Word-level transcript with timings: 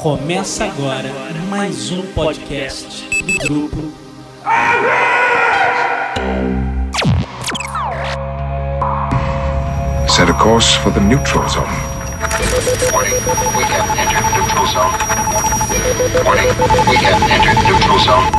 Começa 0.00 0.64
agora 0.64 1.12
mais 1.50 1.90
um 1.90 2.02
podcast 2.12 3.08
do 3.08 3.38
grupo. 3.46 3.92
Set 10.08 10.30
a 10.30 10.34
course 10.34 10.76
for 10.78 10.92
the 10.92 11.00
neutral 11.00 11.48
zone. 11.48 11.66
Warning, 12.92 13.14
we 13.56 13.64
have 13.64 13.98
entered 13.98 14.24
neutral 14.34 14.66
zone. 14.66 14.96
Warning, 16.24 16.48
we 16.88 16.96
have 16.96 17.22
entered 17.30 17.62
neutral 17.64 17.98
zone. 17.98 18.30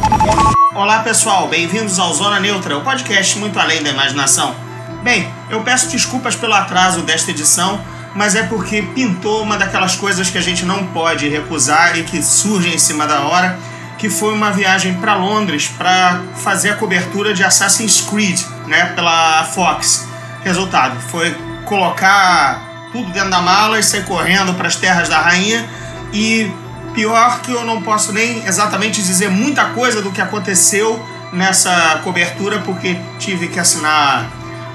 Olá 0.75 1.03
pessoal, 1.03 1.47
bem-vindos 1.47 1.99
ao 1.99 2.13
Zona 2.13 2.39
Neutra, 2.39 2.77
o 2.77 2.81
podcast 2.81 3.37
muito 3.37 3.59
além 3.59 3.83
da 3.83 3.89
imaginação. 3.89 4.55
Bem, 5.03 5.31
eu 5.49 5.61
peço 5.61 5.89
desculpas 5.89 6.35
pelo 6.35 6.53
atraso 6.53 7.01
desta 7.01 7.31
edição, 7.31 7.79
mas 8.15 8.35
é 8.35 8.43
porque 8.43 8.81
pintou 8.81 9.43
uma 9.43 9.57
daquelas 9.57 9.95
coisas 9.95 10.29
que 10.29 10.37
a 10.37 10.41
gente 10.41 10.65
não 10.65 10.87
pode 10.87 11.27
recusar 11.27 11.97
e 11.97 12.03
que 12.03 12.21
surgem 12.21 12.73
em 12.73 12.77
cima 12.77 13.05
da 13.05 13.21
hora, 13.21 13.57
que 13.97 14.09
foi 14.09 14.33
uma 14.33 14.51
viagem 14.51 14.93
para 14.95 15.15
Londres 15.15 15.67
para 15.77 16.21
fazer 16.35 16.71
a 16.71 16.75
cobertura 16.75 17.33
de 17.33 17.43
Assassin's 17.43 18.01
Creed, 18.01 18.39
né, 18.65 18.85
pela 18.95 19.43
Fox. 19.43 20.07
Resultado, 20.43 20.99
foi 21.09 21.35
colocar 21.65 22.89
tudo 22.91 23.11
dentro 23.11 23.29
da 23.29 23.41
mala 23.41 23.79
e 23.79 23.83
sair 23.83 24.05
correndo 24.05 24.53
para 24.53 24.67
as 24.67 24.75
terras 24.75 25.09
da 25.09 25.19
rainha 25.19 25.67
e 26.11 26.51
pior 26.93 27.41
que 27.41 27.51
eu 27.51 27.63
não 27.63 27.81
posso 27.81 28.11
nem 28.11 28.45
exatamente 28.45 29.01
dizer 29.03 29.29
muita 29.29 29.65
coisa 29.65 30.01
do 30.01 30.11
que 30.11 30.21
aconteceu 30.21 30.99
nessa 31.31 31.99
cobertura 32.03 32.59
porque 32.59 32.97
tive 33.19 33.47
que 33.47 33.59
assinar 33.59 34.29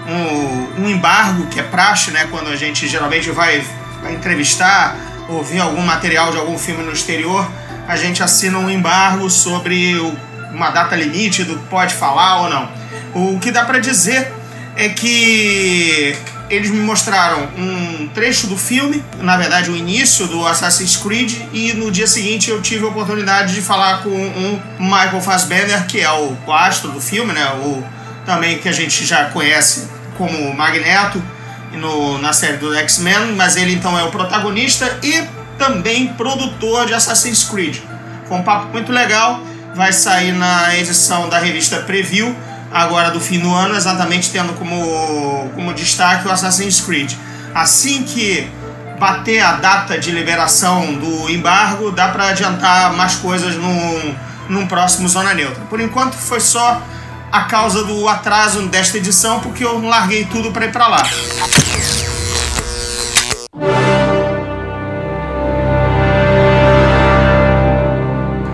um, 0.07 0.85
um 0.85 0.89
embargo 0.89 1.47
que 1.47 1.61
é 1.61 1.63
praxe, 1.63 2.11
né? 2.11 2.27
Quando 2.31 2.49
a 2.49 2.57
gente 2.57 2.87
geralmente 2.87 3.31
vai, 3.31 3.65
vai 4.03 4.15
entrevistar 4.15 4.97
ou 5.29 5.43
ver 5.43 5.61
algum 5.61 5.83
material 5.83 6.31
de 6.31 6.39
algum 6.39 6.59
filme 6.59 6.83
no 6.83 6.93
exterior, 6.93 7.51
a 7.89 7.97
gente 7.97 8.23
assina 8.23 8.59
um 8.59 8.71
embargo 8.71 9.31
sobre 9.31 9.95
o, 9.97 10.17
uma 10.53 10.71
data 10.71 10.95
limite 10.95 11.45
do 11.45 11.59
que 11.59 11.67
pode 11.67 11.95
falar 11.95 12.43
ou 12.43 12.51
não. 12.51 12.69
O 13.15 13.39
que 13.39 13.51
dá 13.51 13.65
para 13.65 13.79
dizer 13.79 14.33
é 14.77 14.89
que 14.89 16.17
eles 16.51 16.71
me 16.71 16.81
mostraram 16.81 17.49
um 17.57 18.09
trecho 18.09 18.47
do 18.47 18.57
filme, 18.57 19.03
na 19.19 19.37
verdade 19.37 19.71
o 19.71 19.77
início 19.77 20.27
do 20.27 20.47
Assassin's 20.47 20.97
Creed, 20.97 21.33
e 21.53 21.73
no 21.73 21.91
dia 21.91 22.07
seguinte 22.07 22.51
eu 22.51 22.61
tive 22.61 22.85
a 22.85 22.89
oportunidade 22.89 23.55
de 23.55 23.63
falar 23.63 24.03
com 24.03 24.11
um 24.11 24.61
Michael 24.79 25.21
Fassbender, 25.23 25.87
que 25.87 26.01
é 26.01 26.13
o 26.13 26.37
astro 26.53 26.91
do 26.91 27.01
filme, 27.01 27.33
né? 27.33 27.47
O, 27.65 27.83
também 28.27 28.59
que 28.59 28.69
a 28.69 28.73
gente 28.73 29.05
já 29.05 29.27
conhece 29.27 29.89
como 30.17 30.55
Magneto 30.55 31.23
no, 31.73 32.19
na 32.19 32.33
série 32.33 32.57
do 32.57 32.75
X-Men, 32.75 33.35
mas 33.37 33.57
ele 33.57 33.73
então 33.75 33.99
é 33.99 34.03
o 34.05 34.11
protagonista 34.11 34.99
e 35.03 35.25
também 35.59 36.09
produtor 36.09 36.87
de 36.87 36.95
Assassin's 36.95 37.45
Creed. 37.45 37.79
Foi 38.27 38.39
um 38.39 38.43
papo 38.43 38.73
muito 38.73 38.91
legal, 38.91 39.41
vai 39.75 39.93
sair 39.93 40.33
na 40.33 40.75
edição 40.77 41.29
da 41.29 41.39
revista 41.39 41.79
Preview, 41.79 42.35
agora 42.73 43.11
do 43.11 43.21
fim 43.21 43.39
do 43.39 43.53
ano, 43.53 43.77
exatamente 43.77 44.31
tendo 44.31 44.53
como, 44.55 45.51
como 45.55 45.73
destaque 45.75 46.27
o 46.27 46.31
Assassin's 46.31 46.81
Creed. 46.81 47.13
Assim 47.55 48.03
que 48.03 48.49
bater 48.99 49.41
a 49.41 49.53
data 49.53 49.99
de 49.99 50.11
liberação 50.11 50.95
do 50.95 51.31
embargo, 51.31 51.91
dá 51.91 52.09
para 52.09 52.29
adiantar 52.29 52.93
mais 52.95 53.17
coisas 53.17 53.55
num, 53.57 54.15
num 54.49 54.67
próximo 54.67 55.09
Zona 55.09 55.35
Neutra. 55.35 55.63
Por 55.69 55.81
enquanto 55.81 56.15
foi 56.15 56.41
só 56.41 56.81
a 57.35 57.47
causa 57.47 57.83
do 57.83 58.09
atraso 58.09 58.63
desta 58.69 58.97
edição, 58.97 59.41
porque 59.41 59.65
eu 59.65 59.81
larguei 59.85 60.25
tudo 60.25 60.53
para 60.53 60.67
ir 60.67 60.71
para 60.71 60.87
lá. 60.87 61.03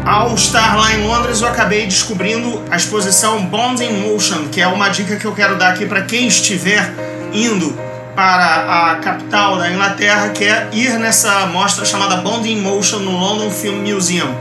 Ao 0.03 0.35
estar 0.35 0.79
lá 0.79 0.95
em 0.95 1.07
Londres, 1.07 1.43
eu 1.43 1.49
acabei 1.49 1.85
descobrindo 1.85 2.63
a 2.71 2.77
exposição 2.77 3.45
Bond 3.45 3.85
in 3.85 4.01
Motion, 4.01 4.49
que 4.49 4.63
é 4.63 4.67
uma 4.67 4.89
dica 4.89 5.17
que 5.17 5.27
eu 5.27 5.35
quero 5.35 5.59
dar 5.59 5.75
aqui 5.75 5.85
para 5.85 6.01
quem 6.01 6.27
estiver 6.27 6.91
indo 7.35 7.79
para 8.17 8.93
a 8.93 8.95
capital 8.97 9.59
da 9.59 9.71
Inglaterra, 9.71 10.31
que 10.31 10.45
é 10.45 10.71
ir 10.73 10.99
nessa 10.99 11.45
mostra 11.49 11.85
chamada 11.85 12.17
Bond 12.17 12.51
in 12.51 12.63
Motion 12.63 13.01
no 13.01 13.11
London 13.11 13.51
Film 13.51 13.87
Museum. 13.87 14.35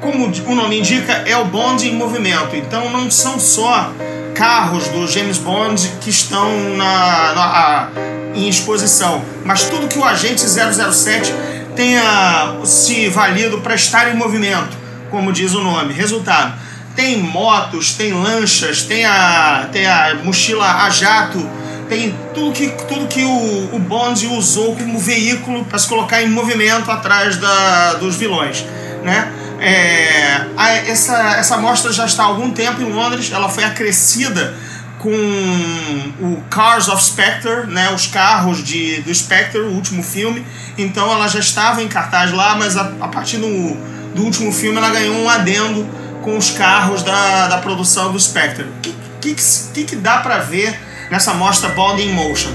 Como 0.00 0.26
o 0.46 0.54
nome 0.54 0.78
indica, 0.78 1.12
é 1.26 1.36
o 1.36 1.44
Bond 1.44 1.86
em 1.86 1.94
movimento. 1.94 2.56
Então 2.56 2.90
não 2.90 3.10
são 3.10 3.38
só 3.38 3.92
carros 4.34 4.88
do 4.88 5.06
James 5.06 5.38
Bond 5.38 5.90
que 6.00 6.08
estão 6.10 6.48
na, 6.76 7.32
na 7.34 7.90
em 8.34 8.48
exposição, 8.48 9.22
mas 9.44 9.64
tudo 9.64 9.88
que 9.88 9.98
o 9.98 10.04
agente 10.04 10.42
007 10.42 11.34
tenha 11.74 12.56
se 12.64 13.08
valido 13.08 13.60
para 13.60 13.74
estar 13.74 14.08
em 14.08 14.16
movimento, 14.16 14.76
como 15.10 15.32
diz 15.32 15.52
o 15.54 15.60
nome. 15.60 15.92
Resultado: 15.92 16.54
tem 16.94 17.18
motos, 17.18 17.94
tem 17.94 18.12
lanchas, 18.12 18.82
tem 18.82 19.04
a, 19.04 19.68
tem 19.72 19.86
a 19.86 20.16
mochila 20.22 20.84
a 20.84 20.90
jato, 20.90 21.44
tem 21.88 22.14
tudo 22.34 22.52
que, 22.52 22.68
tudo 22.88 23.06
que 23.06 23.24
o, 23.24 23.74
o 23.74 23.78
Bond 23.78 24.26
usou 24.28 24.76
como 24.76 24.98
veículo 24.98 25.64
para 25.64 25.78
se 25.78 25.88
colocar 25.88 26.22
em 26.22 26.28
movimento 26.28 26.90
atrás 26.90 27.36
da, 27.36 27.94
dos 27.94 28.16
vilões. 28.16 28.64
Né? 29.02 29.32
É, 29.60 30.46
a, 30.56 30.70
essa, 30.70 31.36
essa 31.36 31.56
mostra 31.58 31.92
já 31.92 32.06
está 32.06 32.22
há 32.22 32.26
algum 32.26 32.50
tempo 32.50 32.80
em 32.80 32.90
Londres, 32.90 33.30
ela 33.30 33.48
foi 33.48 33.62
acrescida 33.62 34.54
com 34.98 35.10
o 36.20 36.42
Cars 36.50 36.88
of 36.88 37.02
Spectre, 37.02 37.66
né, 37.66 37.90
os 37.92 38.06
carros 38.06 38.64
de, 38.64 39.00
do 39.02 39.14
Spectre, 39.14 39.60
o 39.60 39.72
último 39.72 40.02
filme. 40.02 40.46
Então 40.76 41.10
ela 41.12 41.28
já 41.28 41.40
estava 41.40 41.82
em 41.82 41.88
cartaz 41.88 42.32
lá, 42.32 42.54
mas 42.54 42.76
a, 42.76 42.92
a 43.00 43.08
partir 43.08 43.36
do, 43.38 43.76
do 44.14 44.22
último 44.22 44.52
filme 44.52 44.78
ela 44.78 44.90
ganhou 44.90 45.14
um 45.14 45.28
adendo 45.28 45.86
com 46.22 46.36
os 46.36 46.50
carros 46.50 47.02
da, 47.02 47.48
da 47.48 47.58
produção 47.58 48.12
do 48.12 48.20
Spectre. 48.20 48.64
O 48.64 48.80
que, 48.80 48.94
que, 49.20 49.36
que, 49.74 49.84
que 49.84 49.96
dá 49.96 50.18
para 50.18 50.38
ver 50.38 50.78
nessa 51.10 51.34
mostra 51.34 51.70
Bond 51.70 52.02
in 52.02 52.12
Motion? 52.12 52.50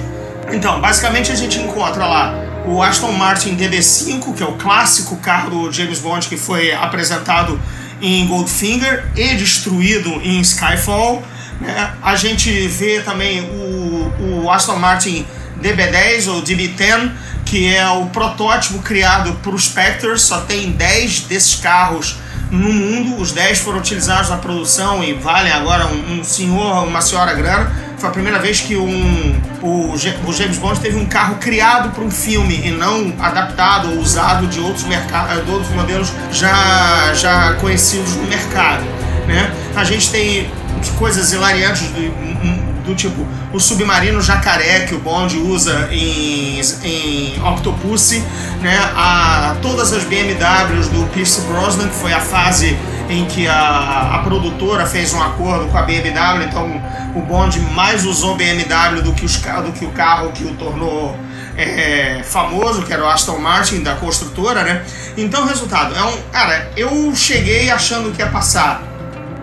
Então, 0.52 0.80
basicamente 0.80 1.32
a 1.32 1.36
gente 1.36 1.60
encontra 1.60 2.06
lá 2.06 2.34
o 2.68 2.82
Aston 2.82 3.12
Martin 3.12 3.56
DB5, 3.56 4.34
que 4.36 4.44
é 4.44 4.46
o 4.46 4.54
clássico 4.54 5.18
carro 5.18 5.50
do 5.50 5.72
James 5.72 6.00
Bond 6.00 6.28
que 6.28 6.38
foi 6.38 6.74
apresentado 6.74 7.60
em 8.02 8.28
Goldfinger 8.28 9.06
e 9.16 9.36
destruído 9.36 10.10
em 10.22 10.40
Skyfall. 10.42 11.24
Né? 11.60 11.94
A 12.02 12.16
gente 12.16 12.68
vê 12.68 13.02
também 13.02 13.42
o, 13.42 14.44
o 14.44 14.52
Aston 14.52 14.78
Martin 14.78 15.26
DB10 15.62 16.28
ou 16.28 16.42
DB10, 16.42 17.12
que 17.46 17.74
é 17.74 17.88
o 17.88 18.08
protótipo 18.08 18.80
criado 18.80 19.34
para 19.42 19.52
o 19.52 19.60
Spectre, 19.60 20.18
só 20.18 20.42
tem 20.42 20.72
10 20.72 21.22
desses 21.22 21.56
carros 21.56 22.18
no 22.52 22.72
mundo, 22.72 23.20
os 23.20 23.32
10 23.32 23.60
foram 23.60 23.80
utilizados 23.80 24.30
na 24.30 24.38
produção 24.38 25.04
e 25.04 25.14
valem 25.14 25.52
agora 25.52 25.88
um, 25.88 26.20
um 26.20 26.24
senhor, 26.24 26.84
uma 26.88 27.02
senhora 27.02 27.34
grana. 27.34 27.85
Foi 27.98 28.10
a 28.10 28.12
primeira 28.12 28.40
vez 28.40 28.62
que 28.62 28.76
um, 28.76 29.42
o, 29.62 29.94
o 29.94 30.34
James 30.34 30.58
Bond 30.58 30.80
teve 30.80 30.98
um 30.98 31.06
carro 31.06 31.36
criado 31.36 31.92
para 31.92 32.04
um 32.04 32.12
filme 32.12 32.62
e 32.66 32.72
não 32.72 33.14
adaptado 33.20 33.90
ou 33.92 34.00
usado 34.00 34.48
de 34.48 34.60
outros, 34.60 34.84
mercados, 34.84 35.46
de 35.46 35.52
outros 35.52 35.72
modelos 35.74 36.12
já, 36.32 37.14
já 37.14 37.54
conhecidos 37.54 38.16
no 38.16 38.24
mercado. 38.24 38.84
Né? 39.28 39.52
A 39.76 39.84
gente 39.84 40.12
tem 40.12 40.50
coisas 40.98 41.32
hilariantes 41.32 41.84
do, 41.90 42.86
do 42.86 42.96
tipo 42.96 43.26
o 43.52 43.60
submarino 43.60 44.22
jacaré 44.22 44.82
que 44.82 44.94
o 44.94 45.00
Bond 45.00 45.38
usa 45.38 45.88
em, 45.92 46.60
em 46.84 47.42
Octopussy, 47.42 48.22
né? 48.62 48.78
a, 48.96 49.56
todas 49.62 49.94
as 49.94 50.04
BMWs 50.04 50.90
do 50.90 51.10
Pierce 51.12 51.42
Brosnan, 51.42 51.88
que 51.88 51.96
foi 51.96 52.14
a 52.14 52.20
fase 52.20 52.78
em 53.10 53.26
que 53.26 53.48
a, 53.48 54.16
a 54.16 54.20
produtora 54.24 54.86
fez 54.86 55.14
um 55.14 55.22
acordo 55.22 55.68
com 55.68 55.78
a 55.78 55.84
BMW, 55.84 56.44
então 56.48 56.82
o 57.16 57.22
Bond 57.22 57.60
mais 57.74 58.06
usou 58.06 58.36
BMW 58.36 59.02
do 59.02 59.14
que, 59.14 59.26
os, 59.26 59.38
do 59.38 59.72
que 59.72 59.86
o 59.86 59.92
carro 59.92 60.32
que 60.32 60.44
o 60.44 60.54
tornou 60.56 61.16
é, 61.58 62.22
famoso, 62.24 62.84
que 62.84 62.92
era 62.92 63.04
o 63.04 63.08
Aston 63.08 63.38
Martin 63.40 63.82
da 63.82 63.96
construtora, 63.96 64.64
né? 64.64 64.84
Então, 65.18 65.46
resultado, 65.46 65.96
é 65.96 66.04
um. 66.04 66.22
Cara, 66.32 66.72
eu 66.76 67.16
cheguei 67.16 67.70
achando 67.70 68.12
que 68.12 68.22
ia 68.22 68.28
passar 68.28 68.84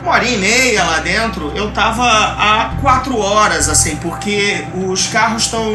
uma 0.03 0.13
hora 0.13 0.25
e 0.25 0.37
meia 0.37 0.83
lá 0.83 0.99
dentro, 0.99 1.53
eu 1.55 1.71
tava 1.71 2.05
há 2.05 2.77
quatro 2.81 3.19
horas, 3.19 3.69
assim, 3.69 3.97
porque 3.97 4.65
os 4.75 5.07
carros 5.07 5.45
estão 5.45 5.73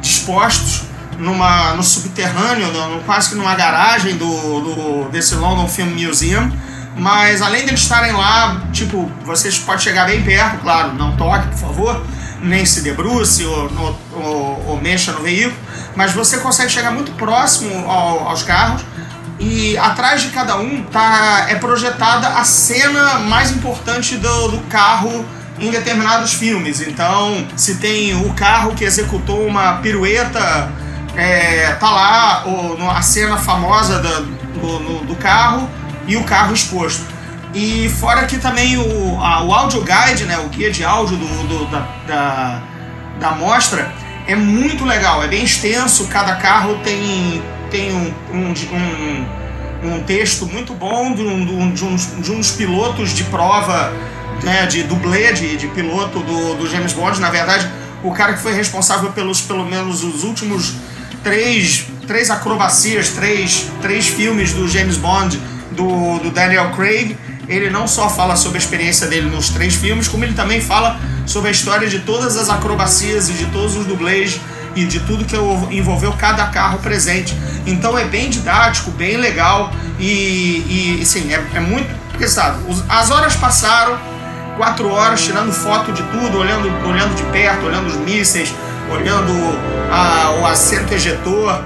dispostos 0.00 0.84
numa, 1.22 1.72
no 1.74 1.82
subterrâneo, 1.82 2.66
no, 2.72 3.00
quase 3.02 3.30
que 3.30 3.34
numa 3.36 3.54
garagem 3.54 4.16
do, 4.16 4.26
do, 4.26 5.08
desse 5.10 5.34
London 5.36 5.68
Film 5.68 5.90
Museum. 5.90 6.50
Mas 6.96 7.40
além 7.40 7.62
de 7.62 7.70
eles 7.70 7.80
estarem 7.80 8.12
lá, 8.12 8.60
tipo, 8.70 9.10
vocês 9.24 9.58
podem 9.58 9.80
chegar 9.80 10.04
bem 10.04 10.22
perto, 10.22 10.58
claro, 10.60 10.92
não 10.92 11.16
toque, 11.16 11.48
por 11.48 11.58
favor, 11.58 12.06
nem 12.42 12.66
se 12.66 12.82
debruce 12.82 13.46
ou, 13.46 13.96
ou, 14.12 14.64
ou 14.68 14.80
mexa 14.82 15.12
no 15.12 15.22
veículo, 15.22 15.56
mas 15.96 16.12
você 16.12 16.36
consegue 16.38 16.70
chegar 16.70 16.90
muito 16.90 17.12
próximo 17.12 17.88
ao, 17.88 18.28
aos 18.28 18.42
carros 18.42 18.82
e 19.38 19.76
atrás 19.78 20.20
de 20.20 20.28
cada 20.28 20.56
um 20.58 20.82
tá 20.84 21.46
é 21.48 21.54
projetada 21.54 22.28
a 22.28 22.44
cena 22.44 23.20
mais 23.20 23.50
importante 23.50 24.16
do, 24.16 24.48
do 24.48 24.58
carro 24.68 25.24
em 25.58 25.70
determinados 25.70 26.34
filmes. 26.34 26.80
Então, 26.80 27.46
se 27.56 27.76
tem 27.76 28.14
o 28.14 28.34
carro 28.34 28.74
que 28.74 28.84
executou 28.84 29.46
uma 29.46 29.74
pirueta 29.74 30.70
é, 31.16 31.72
tá 31.74 31.90
lá 31.90 32.44
o, 32.46 32.90
a 32.90 33.02
cena 33.02 33.36
famosa 33.36 33.98
da, 34.00 34.20
do, 34.20 34.80
no, 34.80 35.04
do 35.04 35.14
carro 35.16 35.68
e 36.06 36.16
o 36.16 36.24
carro 36.24 36.54
exposto. 36.54 37.04
E 37.54 37.88
fora 38.00 38.24
que 38.24 38.38
também 38.38 38.78
o, 38.78 39.20
a, 39.20 39.44
o 39.44 39.52
audio 39.52 39.82
guide, 39.82 40.24
né, 40.24 40.38
o 40.38 40.48
guia 40.48 40.70
de 40.70 40.84
áudio 40.84 41.16
do, 41.16 41.26
do 41.48 41.70
da, 41.70 41.86
da, 42.06 42.62
da 43.20 43.30
mostra 43.32 43.92
é 44.26 44.34
muito 44.34 44.84
legal, 44.84 45.22
é 45.22 45.28
bem 45.28 45.44
extenso, 45.44 46.06
cada 46.06 46.36
carro 46.36 46.78
tem, 46.82 47.42
tem 47.70 47.92
um, 47.92 48.14
um, 48.32 48.54
um, 49.84 49.94
um 49.96 50.02
texto 50.04 50.46
muito 50.46 50.72
bom 50.72 51.12
de, 51.12 51.22
um, 51.22 51.72
de, 51.72 51.84
uns, 51.84 52.22
de 52.22 52.32
uns 52.32 52.52
pilotos 52.52 53.12
de 53.12 53.24
prova, 53.24 53.92
né, 54.42 54.64
de 54.66 54.84
dublê 54.84 55.32
de, 55.32 55.56
de 55.56 55.66
piloto 55.68 56.20
do, 56.20 56.54
do 56.54 56.70
James 56.70 56.92
Bond, 56.92 57.20
na 57.20 57.30
verdade 57.30 57.70
o 58.02 58.10
cara 58.12 58.34
que 58.34 58.40
foi 58.40 58.52
responsável 58.52 59.12
pelos 59.12 59.40
pelo 59.40 59.64
menos 59.64 60.02
os 60.02 60.24
últimos 60.24 60.74
três, 61.22 61.86
três 62.06 62.30
acrobacias, 62.30 63.10
três, 63.10 63.66
três 63.80 64.08
filmes 64.08 64.52
do 64.52 64.68
James 64.68 64.96
Bond 64.96 65.38
do, 65.72 66.18
do 66.18 66.30
Daniel 66.30 66.70
Craig. 66.70 67.16
Ele 67.48 67.70
não 67.70 67.88
só 67.88 68.08
fala 68.08 68.36
sobre 68.36 68.58
a 68.58 68.60
experiência 68.60 69.06
dele 69.06 69.28
nos 69.28 69.50
três 69.50 69.74
filmes, 69.74 70.08
como 70.08 70.24
ele 70.24 70.34
também 70.34 70.60
fala 70.60 70.98
sobre 71.26 71.48
a 71.48 71.52
história 71.52 71.88
de 71.88 72.00
todas 72.00 72.36
as 72.36 72.48
acrobacias 72.48 73.28
e 73.28 73.32
de 73.32 73.46
todos 73.46 73.76
os 73.76 73.86
dublês 73.86 74.40
e 74.74 74.84
de 74.84 75.00
tudo 75.00 75.24
que 75.24 75.36
envolveu 75.74 76.12
cada 76.12 76.46
carro 76.46 76.78
presente. 76.78 77.36
Então 77.66 77.98
é 77.98 78.04
bem 78.04 78.30
didático, 78.30 78.90
bem 78.90 79.16
legal 79.16 79.72
e, 79.98 80.98
e 81.00 81.04
sim, 81.04 81.32
é, 81.32 81.42
é 81.54 81.60
muito. 81.60 81.90
Porque 82.10 82.28
sabe, 82.28 82.62
as 82.88 83.10
horas 83.10 83.34
passaram, 83.36 83.98
quatro 84.56 84.88
horas 84.90 85.22
tirando 85.22 85.52
foto 85.52 85.92
de 85.92 86.02
tudo, 86.04 86.38
olhando, 86.38 86.68
olhando 86.86 87.14
de 87.14 87.22
perto, 87.24 87.66
olhando 87.66 87.86
os 87.86 87.96
mísseis, 87.96 88.52
olhando 88.92 89.32
a, 89.90 90.40
o 90.40 90.46
assento 90.46 90.92
ejetor. 90.92 91.64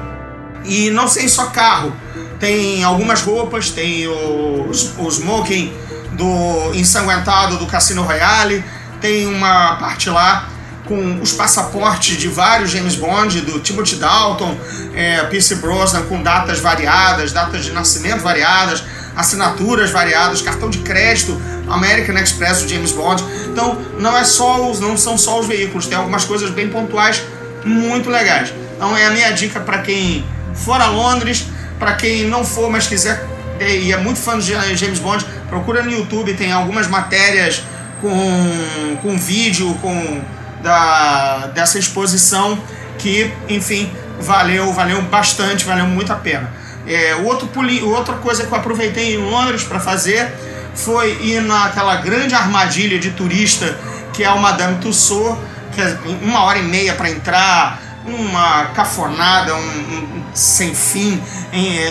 E 0.64 0.90
não 0.90 1.06
sei 1.06 1.28
só 1.28 1.46
carro, 1.46 1.92
tem 2.40 2.82
algumas 2.82 3.22
roupas, 3.22 3.70
tem 3.70 4.06
o, 4.08 4.68
o 4.98 5.08
smoking 5.08 5.72
do 6.12 6.74
ensanguentado 6.74 7.56
do 7.56 7.66
Cassino 7.66 8.02
Royale, 8.02 8.64
tem 9.00 9.26
uma 9.26 9.76
parte 9.76 10.10
lá 10.10 10.48
com 10.86 11.20
os 11.20 11.32
passaportes 11.32 12.16
de 12.16 12.28
vários 12.28 12.70
James 12.70 12.94
Bond, 12.94 13.40
do 13.40 13.58
Timothy 13.60 13.96
Dalton, 13.96 14.56
é, 14.94 15.22
Pierce 15.24 15.56
Brosnan, 15.56 16.02
com 16.02 16.22
datas 16.22 16.60
variadas, 16.60 17.32
datas 17.32 17.64
de 17.64 17.72
nascimento 17.72 18.22
variadas, 18.22 18.82
assinaturas 19.16 19.90
variadas, 19.90 20.42
cartão 20.42 20.68
de 20.68 20.78
crédito, 20.78 21.40
American 21.68 22.16
Express, 22.16 22.68
James 22.68 22.92
Bond. 22.92 23.24
Então, 23.46 23.80
não 23.98 24.16
é 24.16 24.24
só 24.24 24.70
os, 24.70 24.78
não 24.78 24.96
são 24.96 25.16
só 25.16 25.40
os 25.40 25.46
veículos, 25.46 25.86
tem 25.86 25.96
algumas 25.96 26.24
coisas 26.24 26.50
bem 26.50 26.68
pontuais 26.68 27.22
muito 27.64 28.10
legais. 28.10 28.52
Então, 28.76 28.96
é 28.96 29.06
a 29.06 29.10
minha 29.10 29.30
dica 29.30 29.58
para 29.58 29.78
quem 29.78 30.24
for 30.54 30.80
a 30.80 30.86
Londres, 30.86 31.46
para 31.78 31.94
quem 31.94 32.28
não 32.28 32.44
for, 32.44 32.70
mas 32.70 32.86
quiser 32.86 33.26
e 33.60 33.92
é 33.92 33.96
muito 33.96 34.20
fã 34.20 34.38
de 34.38 34.52
James 34.76 34.98
Bond, 34.98 35.24
procura 35.48 35.82
no 35.82 35.90
YouTube, 35.90 36.34
tem 36.34 36.52
algumas 36.52 36.86
matérias 36.88 37.62
com, 38.00 38.96
com 39.00 39.16
vídeo, 39.18 39.74
com 39.80 40.20
da, 40.62 41.46
dessa 41.48 41.78
exposição 41.78 42.58
que, 42.98 43.32
enfim, 43.48 43.90
valeu, 44.20 44.72
valeu 44.72 45.00
bastante, 45.02 45.64
valeu 45.64 45.86
muito 45.86 46.12
a 46.12 46.16
pena. 46.16 46.50
É, 46.86 47.16
outro, 47.16 47.48
outra 47.84 48.14
coisa 48.14 48.46
que 48.46 48.52
eu 48.52 48.58
aproveitei 48.58 49.14
em 49.14 49.18
Londres 49.18 49.64
para 49.64 49.80
fazer 49.80 50.32
foi 50.74 51.18
ir 51.22 51.40
naquela 51.42 51.96
grande 51.96 52.34
armadilha 52.34 52.98
de 52.98 53.10
turista 53.10 53.76
que 54.16 54.24
é 54.24 54.30
o 54.30 54.38
Madame 54.38 54.78
Tussauds, 54.78 55.38
que 55.74 55.80
é 55.80 55.98
uma 56.22 56.42
hora 56.44 56.58
e 56.58 56.62
meia 56.62 56.94
para 56.94 57.10
entrar, 57.10 57.82
uma 58.06 58.66
cafonada, 58.74 59.54
um, 59.54 59.58
um 59.58 60.24
sem 60.32 60.74
fim, 60.74 61.22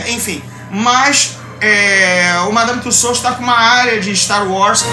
enfim. 0.07 0.43
Mas 0.71 1.37
é, 1.61 2.33
o 2.49 2.51
Madame 2.51 2.81
Tussauds 2.81 3.17
está 3.17 3.33
com 3.33 3.43
uma 3.43 3.57
área 3.57 3.99
de 3.99 4.15
Star 4.15 4.47
Wars 4.47 4.83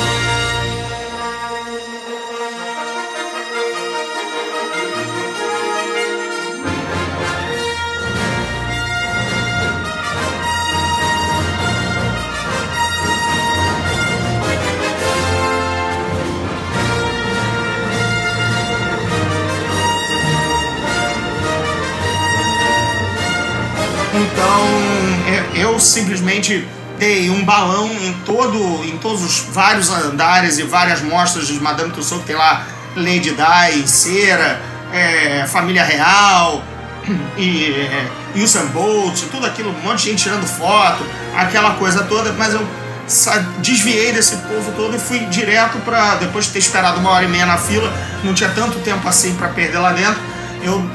simplesmente 25.82 26.66
dei 26.98 27.30
um 27.30 27.44
balão 27.44 27.90
em 27.90 28.12
todo, 28.24 28.84
em 28.84 28.96
todos 28.98 29.22
os 29.22 29.40
vários 29.52 29.90
andares 29.90 30.58
e 30.58 30.62
várias 30.62 31.02
mostras 31.02 31.46
de 31.46 31.54
Madame 31.54 31.90
Tussauds, 31.90 32.22
que 32.22 32.28
tem 32.28 32.36
lá. 32.36 32.66
Lady 32.96 33.34
Di, 33.34 33.88
Cera, 33.88 34.60
é, 34.92 35.46
Família 35.46 35.82
Real, 35.82 36.62
e 37.36 37.72
é, 37.72 38.06
Usain 38.36 38.66
Bolt, 38.66 39.22
tudo 39.30 39.46
aquilo, 39.46 39.70
um 39.70 39.80
monte 39.80 40.04
de 40.04 40.10
gente 40.10 40.22
tirando 40.22 40.46
foto, 40.46 41.04
aquela 41.36 41.74
coisa 41.74 42.04
toda, 42.04 42.32
mas 42.32 42.54
eu 42.54 42.66
desviei 43.58 44.12
desse 44.12 44.36
povo 44.36 44.72
todo 44.72 44.94
e 44.94 44.98
fui 44.98 45.20
direto 45.26 45.78
para 45.78 46.16
depois 46.16 46.46
de 46.46 46.52
ter 46.52 46.58
esperado 46.60 47.00
uma 47.00 47.10
hora 47.10 47.24
e 47.24 47.28
meia 47.28 47.46
na 47.46 47.58
fila, 47.58 47.92
não 48.22 48.32
tinha 48.32 48.50
tanto 48.50 48.78
tempo 48.80 49.06
assim 49.08 49.34
para 49.34 49.48
perder 49.48 49.78
lá 49.78 49.92
dentro, 49.92 50.20
eu 50.62 50.88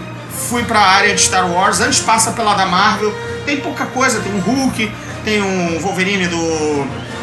fui 0.49 0.63
para 0.63 0.79
a 0.79 0.87
área 0.87 1.13
de 1.13 1.21
Star 1.21 1.49
Wars, 1.49 1.81
antes 1.81 1.99
passa 1.99 2.31
pela 2.31 2.53
da 2.53 2.65
Marvel, 2.65 3.13
tem 3.47 3.61
pouca 3.61 3.85
coisa, 3.85 4.19
tem 4.19 4.33
um 4.33 4.41
Hulk, 4.41 4.91
tem 5.23 5.41
um 5.41 5.79
Wolverine 5.79 6.27
do, 6.27 6.37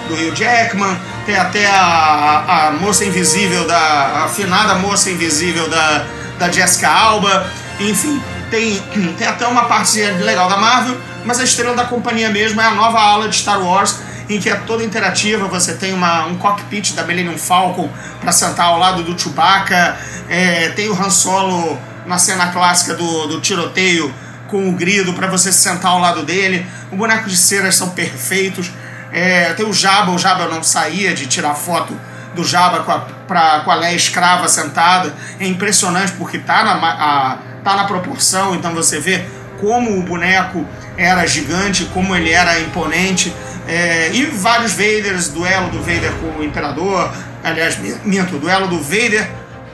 do 0.08 0.14
Hugh 0.14 0.34
Jackman, 0.34 0.96
tem 1.26 1.36
até 1.36 1.66
a, 1.66 2.68
a 2.68 2.70
moça 2.72 3.04
invisível 3.04 3.66
da. 3.66 3.76
a 3.76 4.24
afinada 4.24 4.74
moça 4.76 5.10
invisível 5.10 5.68
da, 5.68 6.06
da 6.38 6.50
Jessica 6.50 6.88
Alba, 6.88 7.46
enfim, 7.78 8.20
tem, 8.50 8.82
tem 9.18 9.26
até 9.26 9.46
uma 9.46 9.66
parte 9.66 10.00
legal 10.00 10.48
da 10.48 10.56
Marvel, 10.56 10.96
mas 11.26 11.38
a 11.38 11.44
estrela 11.44 11.76
da 11.76 11.84
companhia 11.84 12.30
mesmo 12.30 12.58
é 12.58 12.64
a 12.64 12.70
nova 12.70 12.98
ala 12.98 13.28
de 13.28 13.36
Star 13.36 13.62
Wars, 13.62 13.98
em 14.26 14.40
que 14.40 14.48
é 14.48 14.54
toda 14.54 14.82
interativa, 14.82 15.46
você 15.46 15.74
tem 15.74 15.92
uma, 15.92 16.24
um 16.24 16.36
cockpit 16.36 16.94
da 16.94 17.02
Millennium 17.02 17.36
Falcon 17.36 17.90
para 18.22 18.32
sentar 18.32 18.68
ao 18.68 18.78
lado 18.78 19.02
do 19.02 19.18
Chewbacca, 19.20 19.98
é, 20.30 20.70
tem 20.70 20.88
o 20.88 20.94
Han 20.94 21.10
Solo 21.10 21.78
na 22.06 22.16
cena 22.16 22.46
clássica 22.46 22.94
do, 22.94 23.26
do 23.26 23.40
tiroteio 23.42 24.12
com 24.54 24.68
o 24.68 24.72
grido 24.72 25.12
para 25.14 25.26
você 25.26 25.52
sentar 25.52 25.90
ao 25.90 25.98
lado 25.98 26.22
dele. 26.22 26.64
O 26.92 26.96
boneco 26.96 27.28
de 27.28 27.36
ceras 27.36 27.74
são 27.74 27.90
perfeitos. 27.90 28.70
É, 29.10 29.52
tem 29.54 29.66
o 29.66 29.72
Jabba, 29.72 30.12
o 30.12 30.18
Jabba 30.18 30.46
não 30.46 30.62
saía 30.62 31.12
de 31.12 31.26
tirar 31.26 31.56
foto 31.56 31.92
do 32.36 32.44
Jabba 32.44 32.84
com 32.84 32.92
a, 32.92 33.00
pra, 33.00 33.62
com 33.64 33.72
a 33.72 33.74
Leia 33.74 33.96
escrava 33.96 34.48
sentada. 34.48 35.12
É 35.40 35.46
impressionante 35.48 36.12
porque 36.12 36.38
tá 36.38 36.62
na, 36.62 36.72
a, 36.72 37.38
tá 37.64 37.74
na 37.74 37.82
proporção, 37.82 38.54
então 38.54 38.72
você 38.72 39.00
vê 39.00 39.24
como 39.60 39.98
o 39.98 40.02
boneco 40.04 40.64
era 40.96 41.26
gigante, 41.26 41.86
como 41.86 42.14
ele 42.14 42.30
era 42.30 42.60
imponente. 42.60 43.34
É, 43.66 44.12
e 44.12 44.26
vários 44.26 44.72
Vaders, 44.72 45.30
duelo 45.30 45.68
do 45.70 45.80
Vader 45.80 46.12
com 46.20 46.38
o 46.38 46.44
Imperador, 46.44 47.12
aliás, 47.42 47.76
minto, 48.04 48.38
duelo 48.38 48.68
do 48.68 48.80
Vader 48.80 49.28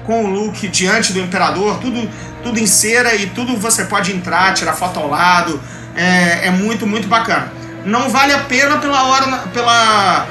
com 0.04 0.24
o 0.24 0.30
Luke 0.30 0.68
diante 0.68 1.12
do 1.12 1.20
Imperador, 1.20 1.78
tudo, 1.78 2.08
tudo 2.42 2.58
em 2.58 2.66
cera 2.66 3.14
e 3.14 3.26
tudo 3.26 3.56
você 3.56 3.84
pode 3.84 4.12
entrar, 4.12 4.54
tirar 4.54 4.72
foto 4.72 4.98
ao 4.98 5.08
lado. 5.08 5.60
É, 5.94 6.46
é 6.46 6.50
muito, 6.50 6.86
muito 6.86 7.08
bacana. 7.08 7.52
Não 7.84 8.08
vale 8.08 8.32
a 8.32 8.40
pena 8.40 8.78
pela 8.78 9.04
hora, 9.04 9.38
pela, 9.52 10.26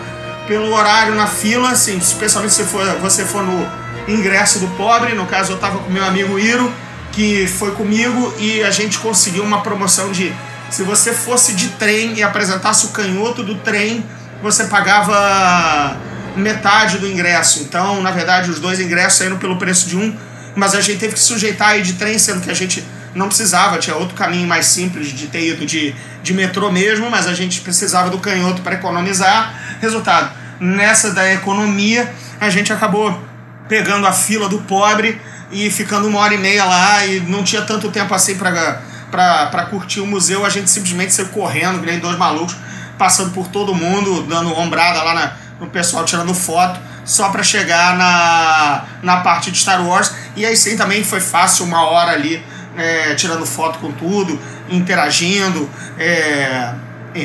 pelo 0.47 0.73
horário 0.73 1.15
na 1.15 1.27
fila, 1.27 1.71
assim, 1.71 1.97
especialmente 1.97 2.53
se 2.53 2.63
for, 2.63 2.85
você 2.99 3.23
for 3.23 3.43
no 3.43 3.67
ingresso 4.07 4.59
do 4.59 4.67
pobre. 4.69 5.13
No 5.13 5.25
caso, 5.25 5.51
eu 5.51 5.55
estava 5.55 5.79
com 5.79 5.91
meu 5.91 6.05
amigo 6.05 6.39
Iro, 6.39 6.71
que 7.11 7.47
foi 7.47 7.71
comigo 7.71 8.33
e 8.37 8.63
a 8.63 8.71
gente 8.71 8.97
conseguiu 8.99 9.43
uma 9.43 9.61
promoção 9.61 10.11
de 10.11 10.33
se 10.69 10.83
você 10.83 11.11
fosse 11.11 11.53
de 11.53 11.69
trem 11.69 12.13
e 12.15 12.23
apresentasse 12.23 12.85
o 12.85 12.89
canhoto 12.89 13.43
do 13.43 13.55
trem, 13.55 14.05
você 14.41 14.65
pagava 14.65 15.97
metade 16.39 16.97
do 16.97 17.07
ingresso. 17.07 17.61
Então, 17.61 18.01
na 18.01 18.11
verdade, 18.11 18.49
os 18.49 18.59
dois 18.59 18.79
ingressos 18.79 19.19
saíram 19.19 19.37
pelo 19.37 19.57
preço 19.57 19.87
de 19.87 19.97
um, 19.97 20.15
mas 20.55 20.75
a 20.75 20.81
gente 20.81 20.99
teve 20.99 21.13
que 21.13 21.19
sujeitar 21.19 21.69
aí 21.69 21.81
de 21.81 21.93
trem, 21.93 22.17
sendo 22.17 22.41
que 22.41 22.49
a 22.49 22.53
gente 22.53 22.83
não 23.13 23.27
precisava, 23.27 23.77
tinha 23.77 23.95
outro 23.95 24.15
caminho 24.15 24.47
mais 24.47 24.65
simples 24.65 25.07
de 25.07 25.27
ter 25.27 25.47
ido 25.47 25.65
de, 25.65 25.95
de 26.21 26.33
metrô 26.33 26.71
mesmo, 26.71 27.09
mas 27.09 27.27
a 27.27 27.33
gente 27.33 27.61
precisava 27.61 28.09
do 28.09 28.19
canhoto 28.19 28.61
para 28.61 28.75
economizar. 28.75 29.53
Resultado, 29.81 30.31
nessa 30.59 31.11
da 31.11 31.31
economia, 31.33 32.11
a 32.39 32.49
gente 32.49 32.71
acabou 32.71 33.19
pegando 33.67 34.05
a 34.05 34.11
fila 34.11 34.47
do 34.47 34.59
pobre 34.59 35.19
e 35.51 35.69
ficando 35.71 36.07
uma 36.07 36.19
hora 36.19 36.33
e 36.33 36.37
meia 36.37 36.65
lá 36.65 37.05
e 37.05 37.19
não 37.21 37.43
tinha 37.43 37.61
tanto 37.63 37.89
tempo 37.89 38.13
assim 38.13 38.35
para 38.35 39.65
curtir 39.69 40.01
o 40.01 40.07
museu, 40.07 40.45
a 40.45 40.49
gente 40.49 40.69
simplesmente 40.69 41.13
saiu 41.13 41.29
correndo, 41.29 41.79
que 41.79 41.85
nem 41.85 41.99
dois 41.99 42.17
malucos, 42.17 42.55
passando 42.97 43.31
por 43.31 43.47
todo 43.47 43.73
mundo, 43.73 44.23
dando 44.23 44.53
ombrada 44.57 45.01
lá 45.01 45.13
na, 45.13 45.33
o 45.59 45.67
pessoal 45.67 46.05
tirando 46.05 46.33
foto 46.33 46.79
só 47.05 47.29
para 47.29 47.43
chegar 47.43 47.97
na, 47.97 48.85
na 49.01 49.21
parte 49.21 49.51
de 49.51 49.57
Star 49.57 49.85
Wars. 49.85 50.13
E 50.35 50.45
aí 50.45 50.55
sim 50.55 50.77
também 50.77 51.03
foi 51.03 51.19
fácil, 51.19 51.65
uma 51.65 51.83
hora 51.83 52.11
ali 52.11 52.43
é, 52.77 53.15
tirando 53.15 53.45
foto 53.45 53.79
com 53.79 53.91
tudo, 53.91 54.39
interagindo, 54.69 55.69
é, 55.97 56.73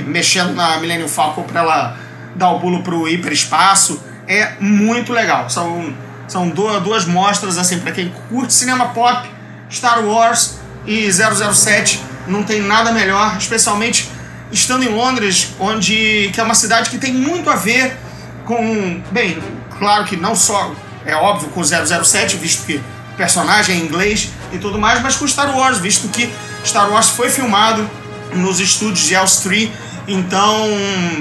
mexendo 0.06 0.54
na 0.54 0.78
Millennium 0.78 1.08
Falcon 1.08 1.42
para 1.42 1.60
ela 1.60 1.98
dar 2.34 2.50
o 2.50 2.60
pulo 2.60 2.82
pro 2.82 3.08
hiperespaço. 3.08 4.02
É 4.26 4.54
muito 4.58 5.12
legal. 5.12 5.48
São, 5.50 5.94
são 6.26 6.48
duas, 6.48 6.82
duas 6.82 7.04
mostras 7.04 7.58
assim 7.58 7.78
para 7.78 7.92
quem 7.92 8.12
curte 8.28 8.54
cinema 8.54 8.86
pop, 8.86 9.28
Star 9.70 10.04
Wars 10.04 10.58
e 10.86 11.08
007. 11.12 12.02
Não 12.26 12.42
tem 12.42 12.62
nada 12.62 12.90
melhor, 12.90 13.36
especialmente 13.36 14.08
estando 14.50 14.84
em 14.84 14.88
Londres, 14.88 15.52
onde 15.58 16.30
que 16.32 16.40
é 16.40 16.42
uma 16.42 16.54
cidade 16.54 16.88
que 16.88 16.96
tem 16.96 17.12
muito 17.12 17.50
a 17.50 17.56
ver 17.56 17.96
com, 18.44 19.02
bem, 19.10 19.38
claro 19.78 20.04
que 20.04 20.16
não 20.16 20.34
só 20.34 20.74
é 21.04 21.14
óbvio 21.14 21.48
com 21.50 21.62
007, 21.62 22.36
visto 22.36 22.64
que 22.64 22.76
o 22.76 23.16
personagem 23.16 23.76
é 23.76 23.78
inglês 23.78 24.30
e 24.52 24.58
tudo 24.58 24.78
mais, 24.78 25.00
mas 25.02 25.16
com 25.16 25.26
Star 25.26 25.56
Wars, 25.56 25.78
visto 25.78 26.08
que 26.08 26.32
Star 26.64 26.90
Wars 26.90 27.10
foi 27.10 27.30
filmado 27.30 27.88
nos 28.32 28.58
estúdios 28.60 29.06
de 29.06 29.14
Elstree, 29.14 29.72
então 30.08 30.66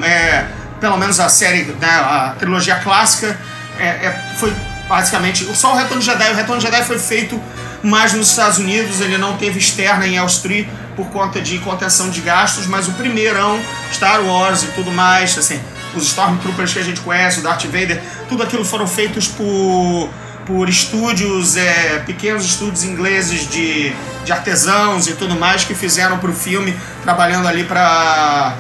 é, 0.03 0.46
pelo 0.80 0.98
menos 0.98 1.20
a 1.20 1.30
série, 1.30 1.63
né, 1.63 1.88
a 1.88 2.36
trilogia 2.38 2.75
clássica 2.75 3.39
é, 3.77 3.86
é, 3.88 4.36
foi 4.38 4.53
basicamente 4.88 5.46
só 5.56 5.74
o 5.74 5.75
Retorno 5.75 6.00
de 6.00 6.06
Jedi. 6.06 6.32
O 6.32 6.36
Retorno 6.36 6.62
de 6.62 6.68
Jedi 6.68 6.84
foi 6.84 7.00
feito 7.00 7.42
mais 7.82 8.13
nos 8.13 8.30
Estados 8.30 8.58
Unidos, 8.58 9.01
ele 9.01 9.18
não 9.18 9.38
teve 9.38 9.60
externa 9.60 10.08
em 10.08 10.15
Elstree 10.15 10.70
por 10.96 11.08
conta 11.08 11.42
de 11.42 11.58
contenção 11.60 12.10
de 12.10 12.22
gastos, 12.22 12.68
mas 12.68 12.88
o 12.88 12.92
primeirão, 12.94 13.60
Star 13.92 14.24
Wars 14.24 14.63
e 14.63 14.68
tudo 14.68 14.92
mais, 14.92 15.38
assim, 15.38 15.60
os 15.96 16.08
Stormtroopers 16.08 16.74
que 16.74 16.80
a 16.80 16.84
gente 16.84 17.02
conhece, 17.02 17.40
o 17.40 17.44
Darth 17.44 17.66
Vader, 17.66 18.02
tudo 18.30 18.44
aquilo 18.44 18.66
foram 18.66 18.88
feitos 18.88 19.28
por, 19.28 20.10
por 20.46 20.70
estúdios, 20.70 21.56
é, 21.56 22.00
pequenos 22.06 22.46
estúdios 22.46 22.84
ingleses 22.84 23.50
de, 23.50 23.94
de 24.26 24.32
artesãos 24.32 25.08
e 25.08 25.14
tudo 25.14 25.36
mais 25.36 25.64
que 25.64 25.74
fizeram 25.74 26.18
para 26.18 26.30
o 26.30 26.34
filme, 26.34 26.76
trabalhando 27.04 27.48
ali 27.48 27.64
para 27.64 28.56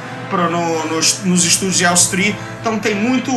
no, 0.49 0.87
nos, 0.87 1.23
nos 1.23 1.45
estúdios 1.45 1.77
de 1.77 1.83
Elstree. 1.83 2.35
Então 2.61 2.79
tem 2.79 2.95
muito, 2.95 3.31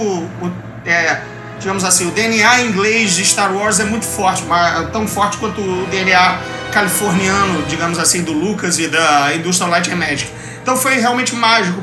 é, 0.85 1.21
digamos 1.59 1.85
assim, 1.85 2.09
o 2.09 2.11
DNA 2.11 2.63
inglês 2.63 3.15
de 3.17 3.25
Star 3.25 3.55
Wars 3.55 3.81
é 3.81 3.85
muito 3.85 4.07
forte, 4.07 4.43
tão 4.93 5.07
forte 5.07 5.37
quanto 5.37 5.61
o 5.61 5.87
DNA 5.91 6.39
californiano, 6.73 7.63
digamos 7.69 7.99
assim, 7.99 8.23
do 8.23 8.33
Lucas 8.33 8.79
e 8.79 8.89
da 8.89 9.35
Industrial 9.35 9.71
Light 9.71 9.91
and 9.91 9.97
Magic. 9.97 10.31
Então 10.63 10.77
foi 10.77 10.97
realmente 10.99 11.35
mágico 11.35 11.83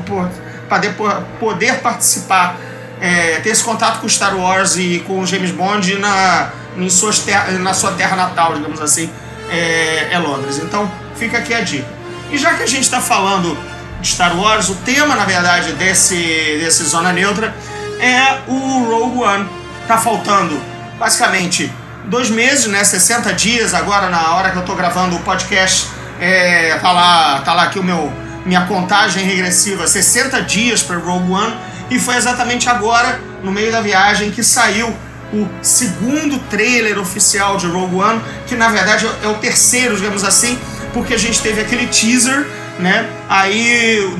por 0.96 1.22
poder 1.38 1.80
participar, 1.80 2.56
é, 3.00 3.40
ter 3.40 3.50
esse 3.50 3.62
contato 3.62 4.00
com 4.00 4.08
Star 4.08 4.36
Wars 4.36 4.76
e 4.76 5.02
com 5.06 5.24
James 5.26 5.50
Bond 5.50 5.98
na, 5.98 6.50
em 6.76 6.88
suas 6.88 7.20
ter, 7.20 7.36
na 7.58 7.74
sua 7.74 7.92
terra 7.92 8.16
natal, 8.16 8.54
digamos 8.54 8.80
assim, 8.80 9.10
é, 9.50 10.08
é 10.12 10.18
Londres. 10.18 10.58
Então 10.58 10.90
fica 11.16 11.38
aqui 11.38 11.54
a 11.54 11.60
dica. 11.60 11.86
E 12.30 12.38
já 12.38 12.54
que 12.54 12.62
a 12.62 12.66
gente 12.66 12.82
está 12.82 13.00
falando 13.00 13.56
de 14.00 14.08
Star 14.08 14.36
Wars, 14.38 14.68
o 14.68 14.74
tema, 14.76 15.14
na 15.14 15.24
verdade, 15.24 15.72
desse, 15.72 16.16
desse 16.60 16.84
Zona 16.84 17.12
Neutra 17.12 17.54
é 18.00 18.40
o 18.48 18.84
Rogue 18.84 19.22
One. 19.22 19.48
Tá 19.86 19.98
faltando, 19.98 20.60
basicamente, 20.98 21.72
dois 22.06 22.30
meses, 22.30 22.66
né? 22.66 22.82
60 22.82 23.32
dias, 23.34 23.74
agora 23.74 24.08
na 24.08 24.34
hora 24.34 24.50
que 24.50 24.56
eu 24.56 24.64
tô 24.64 24.74
gravando 24.74 25.16
o 25.16 25.20
podcast, 25.20 25.88
é, 26.20 26.76
tá, 26.80 26.92
lá, 26.92 27.40
tá 27.40 27.54
lá 27.54 27.64
aqui 27.64 27.78
o 27.78 27.84
meu 27.84 28.12
minha 28.44 28.66
contagem 28.66 29.24
regressiva 29.24 29.86
60 29.86 30.42
dias 30.42 30.82
para 30.82 30.98
Rogue 30.98 31.32
One 31.32 31.54
e 31.90 31.98
foi 31.98 32.16
exatamente 32.16 32.68
agora, 32.68 33.20
no 33.42 33.52
meio 33.52 33.70
da 33.70 33.80
viagem, 33.80 34.30
que 34.30 34.42
saiu 34.42 34.94
o 35.32 35.48
segundo 35.62 36.38
trailer 36.48 36.98
oficial 36.98 37.56
de 37.56 37.66
Rogue 37.66 37.96
One, 37.96 38.20
que 38.46 38.54
na 38.54 38.68
verdade 38.68 39.06
é 39.22 39.28
o 39.28 39.34
terceiro, 39.34 39.96
digamos 39.96 40.24
assim, 40.24 40.58
porque 40.92 41.14
a 41.14 41.18
gente 41.18 41.40
teve 41.42 41.60
aquele 41.60 41.86
teaser, 41.86 42.46
né? 42.78 43.08
Aí 43.28 44.16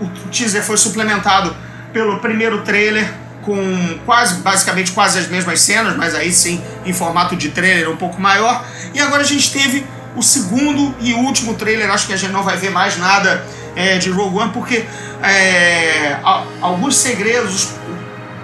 o, 0.00 0.08
teaser 0.30 0.62
foi 0.62 0.76
suplementado 0.76 1.56
pelo 1.92 2.18
primeiro 2.18 2.62
trailer 2.62 3.12
com 3.42 3.98
quase, 4.04 4.36
basicamente 4.36 4.92
quase 4.92 5.18
as 5.18 5.26
mesmas 5.28 5.60
cenas, 5.60 5.96
mas 5.96 6.14
aí 6.14 6.32
sim 6.32 6.62
em 6.84 6.92
formato 6.92 7.34
de 7.34 7.48
trailer 7.48 7.90
um 7.90 7.96
pouco 7.96 8.20
maior. 8.20 8.64
E 8.92 9.00
agora 9.00 9.22
a 9.22 9.26
gente 9.26 9.50
teve 9.50 9.86
o 10.14 10.22
segundo 10.22 10.94
e 11.00 11.14
último 11.14 11.54
trailer, 11.54 11.90
acho 11.90 12.06
que 12.06 12.12
a 12.12 12.16
gente 12.16 12.32
não 12.32 12.42
vai 12.42 12.56
ver 12.56 12.70
mais 12.70 12.98
nada 12.98 13.44
é, 13.78 13.96
de 13.96 14.10
Rogue 14.10 14.38
One, 14.38 14.50
porque 14.50 14.84
é, 15.22 16.16
alguns 16.60 16.96
segredos, 16.96 17.68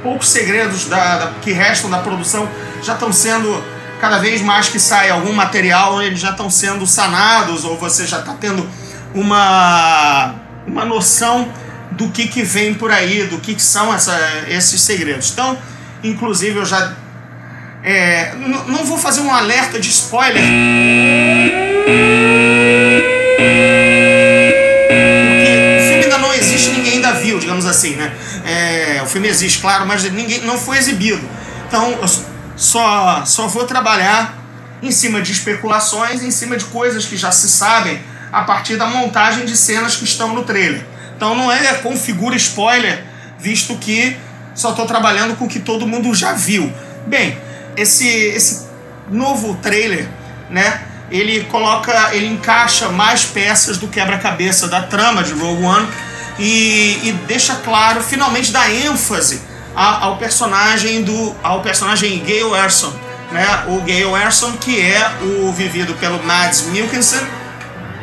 poucos 0.00 0.28
segredos 0.28 0.84
da, 0.86 1.18
da, 1.18 1.32
que 1.42 1.50
restam 1.50 1.90
da 1.90 1.98
produção 1.98 2.48
já 2.80 2.94
estão 2.94 3.12
sendo, 3.12 3.60
cada 4.00 4.18
vez 4.18 4.40
mais 4.40 4.68
que 4.68 4.78
sai 4.78 5.10
algum 5.10 5.32
material, 5.32 6.00
eles 6.00 6.20
já 6.20 6.30
estão 6.30 6.48
sendo 6.48 6.86
sanados, 6.86 7.64
ou 7.64 7.76
você 7.76 8.06
já 8.06 8.20
está 8.20 8.34
tendo 8.34 8.64
uma, 9.12 10.36
uma 10.68 10.84
noção 10.84 11.52
do 11.90 12.10
que, 12.10 12.28
que 12.28 12.44
vem 12.44 12.72
por 12.72 12.92
aí, 12.92 13.24
do 13.24 13.38
que, 13.38 13.56
que 13.56 13.62
são 13.62 13.92
essa, 13.92 14.16
esses 14.46 14.80
segredos. 14.80 15.32
Então, 15.32 15.58
inclusive, 16.04 16.58
eu 16.58 16.64
já. 16.64 16.92
É, 17.82 18.34
não 18.66 18.84
vou 18.84 18.96
fazer 18.96 19.20
um 19.20 19.34
alerta 19.34 19.80
de 19.80 19.90
spoiler. 19.90 20.42
Assim, 27.74 27.96
né? 27.96 28.12
É, 28.44 29.00
o 29.02 29.06
filme 29.06 29.28
existe, 29.28 29.60
claro, 29.60 29.86
mas 29.86 30.02
ninguém 30.10 30.42
não 30.42 30.56
foi 30.56 30.78
exibido. 30.78 31.28
Então, 31.66 31.98
só, 32.56 33.24
só 33.26 33.46
vou 33.46 33.64
trabalhar 33.64 34.38
em 34.82 34.90
cima 34.90 35.20
de 35.20 35.32
especulações, 35.32 36.22
em 36.22 36.30
cima 36.30 36.56
de 36.56 36.64
coisas 36.66 37.06
que 37.06 37.16
já 37.16 37.32
se 37.32 37.48
sabem 37.48 38.00
a 38.32 38.42
partir 38.42 38.76
da 38.76 38.86
montagem 38.86 39.44
de 39.44 39.56
cenas 39.56 39.96
que 39.96 40.04
estão 40.04 40.34
no 40.34 40.44
trailer. 40.44 40.84
Então 41.16 41.34
não 41.34 41.50
é 41.50 41.74
configura 41.74 42.36
spoiler, 42.36 43.04
visto 43.38 43.76
que 43.76 44.16
só 44.54 44.70
estou 44.70 44.86
trabalhando 44.86 45.36
com 45.36 45.46
o 45.46 45.48
que 45.48 45.60
todo 45.60 45.86
mundo 45.86 46.14
já 46.14 46.32
viu. 46.32 46.72
Bem, 47.06 47.38
esse, 47.76 48.06
esse 48.06 48.66
novo 49.10 49.54
trailer, 49.62 50.08
né? 50.50 50.82
Ele 51.10 51.44
coloca, 51.44 52.10
ele 52.12 52.26
encaixa 52.26 52.88
mais 52.88 53.24
peças 53.24 53.78
do 53.78 53.88
quebra-cabeça 53.88 54.66
da 54.68 54.82
trama 54.82 55.22
de 55.22 55.32
Rogue 55.32 55.62
One 55.62 55.88
e, 56.38 57.00
e 57.04 57.12
deixa 57.26 57.54
claro, 57.56 58.02
finalmente 58.02 58.52
dá 58.52 58.70
ênfase 58.70 59.40
ao 59.74 60.16
personagem 60.18 61.02
do 61.02 61.34
ao 61.42 61.60
personagem 61.60 62.20
Gale 62.20 62.54
Erson, 62.64 62.92
né? 63.32 63.64
O 63.68 63.80
Gale 63.80 64.24
Erson 64.24 64.52
que 64.52 64.80
é 64.80 65.10
o 65.22 65.52
vivido 65.52 65.94
pelo 65.94 66.22
Mads 66.22 66.66
Mikkelsen. 66.66 67.20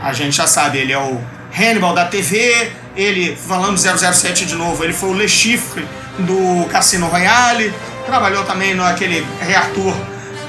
A 0.01 0.13
gente 0.13 0.35
já 0.35 0.47
sabe, 0.47 0.79
ele 0.79 0.91
é 0.91 0.97
o 0.97 1.21
Hannibal 1.57 1.93
da 1.93 2.05
TV, 2.05 2.71
ele 2.95 3.35
falando 3.35 3.77
007 3.77 4.45
de 4.45 4.55
novo, 4.55 4.83
ele 4.83 4.93
foi 4.93 5.09
o 5.09 5.13
Le 5.13 5.27
Chiffre 5.27 5.87
do 6.19 6.65
Cassino 6.69 7.07
Royale, 7.07 7.73
trabalhou 8.05 8.43
também 8.43 8.73
no 8.73 8.83
aquele 8.83 9.25
reator 9.39 9.93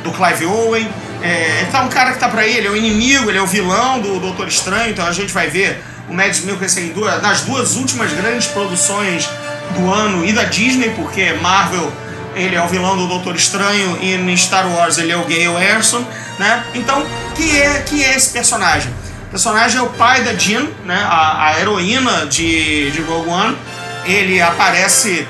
do 0.03 0.11
Clive 0.11 0.47
Owen. 0.47 0.89
É, 1.23 1.65
então, 1.69 1.85
um 1.85 1.89
cara 1.89 2.13
que 2.13 2.19
tá 2.19 2.29
pra 2.29 2.47
ele, 2.47 2.67
é 2.67 2.71
o 2.71 2.77
inimigo, 2.77 3.31
ele 3.31 3.39
é 3.39 3.43
o 3.43 3.47
vilão 3.47 4.01
do 4.01 4.19
Doutor 4.19 4.49
Estranho, 4.49 4.91
então 4.91 5.07
a 5.07 5.13
gente 5.13 5.33
vai 5.33 5.49
ver 5.49 5.81
o 6.09 6.15
Mads 6.15 6.45
Mikkelsen 6.45 6.89
duas, 6.89 7.23
nas 7.23 7.43
duas 7.43 7.77
últimas 7.77 8.13
grandes 8.13 8.47
produções 8.49 9.29
do 9.75 9.91
ano 9.93 10.25
e 10.25 10.33
da 10.33 10.45
Disney, 10.45 10.91
porque 10.91 11.33
Marvel 11.35 11.93
ele 12.35 12.57
é 12.57 12.63
o 12.63 12.69
vilão 12.69 12.97
do 12.97 13.07
Doutor 13.07 13.35
Estranho 13.37 13.99
e 14.01 14.15
em 14.15 14.37
Star 14.37 14.67
Wars 14.69 14.99
ele 14.99 15.13
é 15.13 15.17
o 15.17 15.25
Gale 15.25 15.65
Erson, 15.65 16.05
né? 16.39 16.65
Então, 16.75 17.05
que 17.37 17.61
é 17.61 17.81
que 17.81 18.03
é 18.03 18.17
esse 18.17 18.31
personagem? 18.31 18.93
O 19.27 19.31
personagem 19.31 19.79
é 19.79 19.83
o 19.83 19.89
pai 19.89 20.23
da 20.23 20.35
Jean, 20.35 20.67
né? 20.85 21.07
A, 21.09 21.49
a 21.49 21.61
heroína 21.61 22.27
de, 22.27 22.91
de 22.91 23.03
Rogue 23.03 23.29
One. 23.29 23.57
Ele 24.05 24.41
aparece 24.41 25.27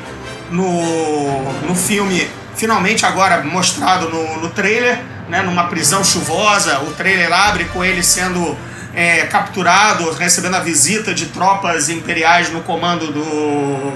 no, 0.50 1.52
no 1.62 1.74
filme, 1.74 2.28
finalmente 2.56 3.04
agora 3.04 3.42
mostrado 3.42 4.08
no, 4.08 4.40
no 4.40 4.50
trailer, 4.50 5.00
né? 5.28 5.42
Numa 5.42 5.64
prisão 5.64 6.04
chuvosa. 6.04 6.80
O 6.80 6.92
trailer 6.92 7.32
abre 7.32 7.64
com 7.66 7.84
ele 7.84 8.02
sendo 8.02 8.56
é, 8.94 9.24
capturado, 9.26 10.10
recebendo 10.12 10.56
a 10.56 10.60
visita 10.60 11.14
de 11.14 11.26
tropas 11.26 11.88
imperiais 11.88 12.50
no 12.50 12.62
comando 12.62 13.10
do, 13.12 13.92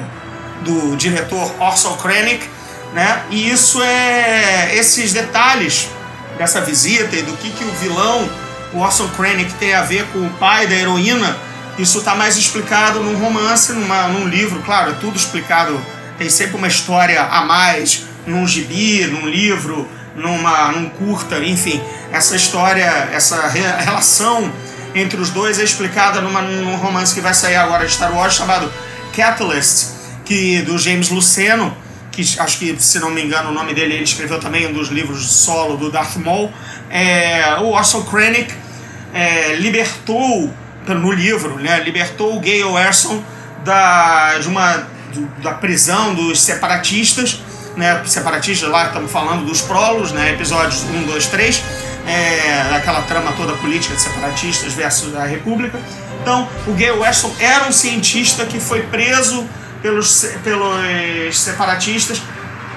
do 0.62 0.96
diretor 0.96 1.52
Orson 1.60 1.96
Krennic, 1.96 2.48
né? 2.94 3.22
E 3.30 3.50
isso 3.50 3.82
é 3.82 4.74
esses 4.74 5.12
detalhes 5.12 5.88
dessa 6.38 6.60
visita 6.60 7.14
e 7.16 7.22
do 7.22 7.36
que, 7.36 7.50
que 7.50 7.64
o 7.64 7.70
vilão, 7.72 8.28
o 8.72 8.78
Orson 8.78 9.08
Krennic, 9.08 9.52
tem 9.54 9.74
a 9.74 9.82
ver 9.82 10.04
com 10.12 10.20
o 10.20 10.30
pai 10.34 10.66
da 10.66 10.74
heroína. 10.74 11.36
Isso 11.78 11.98
está 11.98 12.14
mais 12.14 12.36
explicado 12.36 13.00
num 13.00 13.18
romance, 13.18 13.72
numa, 13.72 14.08
num 14.08 14.26
livro, 14.26 14.62
claro, 14.62 14.92
é 14.92 14.94
tudo 14.94 15.16
explicado. 15.16 15.78
Tem 16.16 16.30
sempre 16.30 16.56
uma 16.56 16.68
história 16.68 17.22
a 17.22 17.42
mais 17.42 18.04
num 18.26 18.46
gibi, 18.46 19.06
num 19.06 19.28
livro, 19.28 19.86
numa, 20.14 20.72
num 20.72 20.88
curta, 20.88 21.38
enfim. 21.44 21.82
Essa 22.10 22.34
história, 22.34 23.10
essa 23.12 23.46
relação 23.48 24.50
entre 24.96 25.20
os 25.20 25.28
dois 25.28 25.58
é 25.60 25.62
explicada 25.62 26.22
numa, 26.22 26.40
num 26.40 26.74
romance 26.76 27.14
que 27.14 27.20
vai 27.20 27.34
sair 27.34 27.56
agora 27.56 27.86
de 27.86 27.92
Star 27.92 28.14
Wars 28.16 28.34
chamado 28.34 28.72
Catalyst, 29.14 29.90
que 30.24 30.62
do 30.62 30.78
James 30.78 31.10
Luceno, 31.10 31.76
que 32.10 32.22
acho 32.40 32.58
que, 32.58 32.74
se 32.78 32.98
não 32.98 33.10
me 33.10 33.22
engano, 33.22 33.50
o 33.50 33.52
nome 33.52 33.74
dele 33.74 33.94
ele 33.94 34.04
escreveu 34.04 34.40
também 34.40 34.66
um 34.66 34.72
dos 34.72 34.88
livros 34.88 35.30
solo 35.30 35.76
do 35.76 35.90
Darth 35.90 36.16
Maul. 36.16 36.50
É, 36.88 37.56
o 37.60 37.72
Orson 37.72 38.02
Krennic 38.04 38.54
é, 39.12 39.54
libertou, 39.56 40.50
no 40.88 41.12
livro, 41.12 41.58
né, 41.58 41.80
libertou 41.80 42.34
o 42.34 42.40
Gale 42.40 42.86
Erson 42.86 43.22
da, 43.64 44.38
de 44.38 44.48
uma, 44.48 44.86
da 45.42 45.52
prisão 45.52 46.14
dos 46.14 46.40
separatistas, 46.40 47.42
né, 47.76 48.02
separatistas 48.06 48.68
lá, 48.70 48.86
estamos 48.86 49.12
falando 49.12 49.44
dos 49.44 49.60
prolos, 49.60 50.10
né, 50.12 50.32
episódios 50.32 50.82
1, 50.84 51.02
2, 51.04 51.26
3, 51.26 51.62
é, 52.06 52.76
aquela 52.76 53.02
trama 53.02 53.32
toda 53.32 53.52
política 53.54 53.94
de 53.94 54.00
separatistas 54.00 54.72
versus 54.72 55.14
a 55.14 55.24
República. 55.24 55.78
Então, 56.22 56.48
o 56.66 56.72
Gale 56.72 56.98
Weston 56.98 57.32
era 57.38 57.68
um 57.68 57.72
cientista 57.72 58.46
que 58.46 58.58
foi 58.58 58.82
preso 58.82 59.46
pelos, 59.82 60.24
pelos 60.42 61.38
separatistas, 61.38 62.20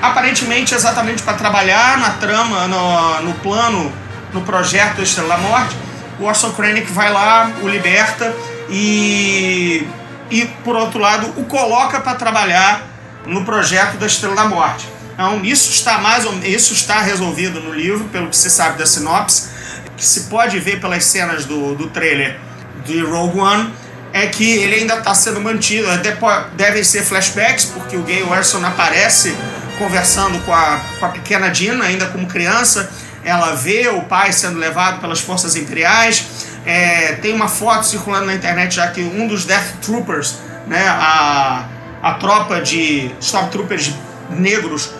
aparentemente 0.01 0.75
exatamente 0.75 1.24
para 1.24 1.34
trabalhar 1.34 1.98
na 1.98 2.12
trama, 2.12 2.68
no, 2.68 3.22
no 3.22 3.34
plano, 3.36 3.91
no 4.34 4.41
projeto 4.41 5.01
Estrela 5.01 5.29
da 5.29 5.38
Morte. 5.38 5.75
O 6.20 6.25
Orson 6.25 6.51
Krennic 6.51 6.91
vai 6.91 7.12
lá, 7.12 7.51
o 7.62 7.68
liberta 7.68 8.34
e, 8.70 9.88
e 10.29 10.46
por 10.63 10.75
outro 10.75 11.00
lado, 11.00 11.34
o 11.38 11.46
coloca 11.46 12.00
para 12.01 12.15
trabalhar 12.15 12.88
no 13.29 13.45
projeto 13.45 13.98
da 13.98 14.07
Estrela 14.07 14.36
da 14.36 14.45
Morte. 14.45 14.88
Então, 15.13 15.43
isso 15.43 15.69
está 15.69 15.98
mais 15.98 16.25
isso 16.43 16.74
está 16.74 17.01
resolvido 17.01 17.59
no 17.59 17.74
livro, 17.74 18.05
pelo 18.05 18.29
que 18.29 18.38
se 18.38 18.50
sabe 18.50 18.77
da 18.77 18.86
sinopse, 18.86 19.50
que 19.98 20.05
se 20.05 20.21
pode 20.21 20.57
ver 20.59 20.79
pelas 20.79 21.03
cenas 21.05 21.45
do, 21.45 21.75
do 21.75 21.89
trailer 21.89 22.39
de 22.86 23.01
Rogue 23.01 23.39
One, 23.39 23.74
é 24.13 24.27
que 24.27 24.50
ele 24.50 24.75
ainda 24.75 24.95
está 24.95 25.13
sendo 25.13 25.41
mantido. 25.41 25.88
Devem 26.55 26.83
ser 26.83 27.03
flashbacks, 27.03 27.65
porque 27.65 27.98
o 27.98 28.01
Gay 28.03 28.24
Werson 28.24 28.65
aparece 28.65 29.36
conversando 29.77 30.39
com 30.45 30.53
a, 30.53 30.79
com 31.00 31.05
a 31.05 31.09
pequena 31.09 31.50
Dina, 31.50 31.83
ainda 31.83 32.07
como 32.07 32.25
criança. 32.25 32.89
Ela 33.24 33.55
vê 33.55 33.89
o 33.89 34.03
pai 34.03 34.31
sendo 34.31 34.57
levado 34.57 35.01
pelas 35.01 35.19
forças 35.19 35.55
imperiais. 35.55 36.25
É, 36.65 37.13
tem 37.21 37.33
uma 37.33 37.48
foto 37.48 37.86
circulando 37.86 38.25
na 38.25 38.33
internet 38.33 38.75
já 38.75 38.88
que 38.88 39.01
um 39.01 39.27
dos 39.27 39.45
Death 39.45 39.81
Troopers, 39.81 40.36
né, 40.65 40.88
a, 40.88 41.65
a 42.01 42.13
tropa 42.13 42.62
de 42.62 43.12
Stormtroopers 43.20 43.94
negros 44.29 44.94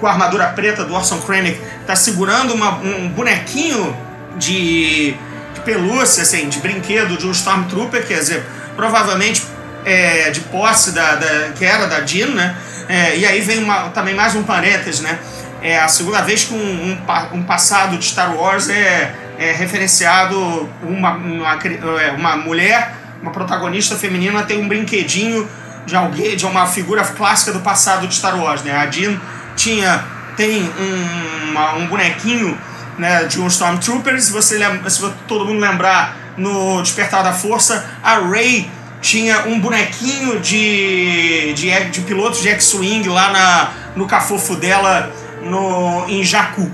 com 0.00 0.06
a 0.06 0.12
armadura 0.12 0.46
preta 0.48 0.84
do 0.84 0.94
Orson 0.94 1.18
Krennic 1.18 1.60
está 1.80 1.96
segurando 1.96 2.54
uma, 2.54 2.78
um 2.78 3.08
bonequinho 3.08 3.96
de, 4.36 5.14
de, 5.54 5.60
pelúcia, 5.64 6.22
assim, 6.22 6.48
de 6.48 6.58
brinquedo 6.58 7.16
de 7.16 7.26
um 7.26 7.30
Stormtrooper, 7.30 8.06
quer 8.06 8.18
dizer, 8.18 8.44
provavelmente 8.74 9.42
é, 9.84 10.30
de 10.30 10.40
posse 10.40 10.92
da, 10.92 11.14
da, 11.14 11.50
que 11.56 11.64
era 11.64 11.86
da 11.86 12.04
Jean, 12.04 12.28
né? 12.28 12.56
É, 12.88 13.16
e 13.16 13.26
aí 13.26 13.40
vem 13.40 13.62
uma, 13.62 13.88
também 13.88 14.14
mais 14.14 14.34
um 14.34 14.42
parênteses, 14.42 15.00
né? 15.00 15.18
É 15.62 15.78
a 15.78 15.88
segunda 15.88 16.20
vez 16.20 16.44
que 16.44 16.54
um, 16.54 16.58
um, 16.58 16.98
um 17.38 17.42
passado 17.42 17.96
de 17.96 18.04
Star 18.04 18.36
Wars 18.36 18.68
é, 18.68 19.14
é 19.38 19.52
referenciado 19.52 20.68
uma, 20.82 21.12
uma, 21.12 21.58
é, 22.00 22.10
uma 22.12 22.36
mulher, 22.36 22.92
uma 23.22 23.32
protagonista 23.32 23.96
feminina 23.96 24.42
tem 24.42 24.58
um 24.58 24.68
brinquedinho 24.68 25.48
de 25.86 25.96
alguém, 25.96 26.36
de 26.36 26.44
uma 26.44 26.66
figura 26.66 27.02
clássica 27.04 27.52
do 27.52 27.60
passado 27.60 28.06
de 28.06 28.14
Star 28.14 28.38
Wars, 28.38 28.62
né? 28.62 28.76
A 28.76 28.90
Jean 28.90 29.18
tinha 29.54 30.04
tem 30.36 30.62
um, 30.62 31.50
uma, 31.50 31.74
um 31.76 31.86
bonequinho 31.86 32.58
né, 32.98 33.24
de 33.24 33.40
um 33.40 33.46
Stormtrooper. 33.46 34.20
Se, 34.20 34.30
você 34.30 34.58
se 34.88 35.10
todo 35.26 35.46
mundo 35.46 35.60
lembrar, 35.60 36.16
no 36.36 36.82
Despertar 36.82 37.22
da 37.24 37.32
Força, 37.32 37.88
a 38.02 38.18
Rey 38.18 38.70
tinha 39.00 39.46
um 39.46 39.60
bonequinho 39.60 40.40
de, 40.40 41.54
de, 41.54 41.84
de 41.90 42.00
piloto 42.02 42.40
de 42.40 42.48
X-Wing 42.48 43.08
lá 43.08 43.30
na, 43.30 43.70
no 43.94 44.06
cafofo 44.06 44.56
dela 44.56 45.10
no, 45.42 46.04
em 46.08 46.22
Jakku. 46.22 46.70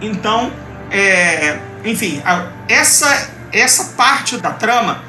Então, 0.00 0.52
é, 0.90 1.58
enfim, 1.84 2.20
a, 2.24 2.46
essa, 2.68 3.28
essa 3.52 3.84
parte 3.96 4.36
da 4.38 4.50
trama 4.50 5.02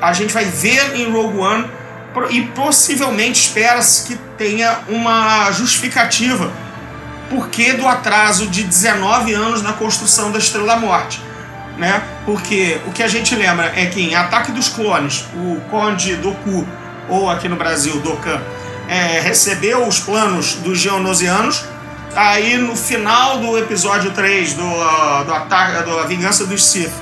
a 0.00 0.12
gente 0.12 0.32
vai 0.32 0.44
ver 0.44 0.96
em 0.96 1.10
Rogue 1.10 1.38
One 1.38 1.70
e 2.30 2.42
possivelmente 2.48 3.40
espera-se 3.40 4.06
que 4.06 4.16
tenha 4.36 4.80
uma 4.88 5.50
justificativa 5.52 6.52
porque 7.30 7.72
do 7.74 7.86
atraso 7.86 8.48
de 8.48 8.64
19 8.64 9.32
anos 9.32 9.62
na 9.62 9.72
construção 9.72 10.32
da 10.32 10.38
Estrela 10.38 10.66
da 10.66 10.76
Morte. 10.76 11.22
Né? 11.78 12.02
Porque 12.26 12.78
o 12.86 12.92
que 12.92 13.02
a 13.02 13.08
gente 13.08 13.34
lembra 13.34 13.72
é 13.74 13.86
que 13.86 14.02
em 14.02 14.14
Ataque 14.14 14.52
dos 14.52 14.68
Clones, 14.68 15.24
o 15.34 15.60
Conde 15.70 16.16
Doku, 16.16 16.66
ou 17.08 17.30
aqui 17.30 17.48
no 17.48 17.56
Brasil, 17.56 18.00
Dokkan, 18.00 18.42
é, 18.86 19.20
recebeu 19.20 19.86
os 19.86 20.00
planos 20.00 20.54
dos 20.56 20.78
Geonosianos. 20.78 21.64
Aí 22.14 22.58
no 22.58 22.76
final 22.76 23.38
do 23.38 23.56
episódio 23.56 24.10
3 24.10 24.54
do, 24.54 24.64
uh, 24.64 25.24
do 25.24 25.32
ataque, 25.32 25.84
do 25.84 25.98
A 26.00 26.06
Vingança 26.06 26.44
dos 26.44 26.64
Sith, 26.64 26.92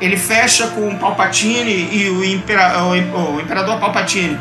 ele 0.00 0.16
fecha 0.16 0.68
com 0.68 0.88
o 0.88 0.98
Palpatine 0.98 1.88
e 1.92 2.08
o, 2.08 2.24
impera, 2.24 2.82
o, 2.84 3.40
Imperador 3.40 3.78
Palpatine, 3.78 4.40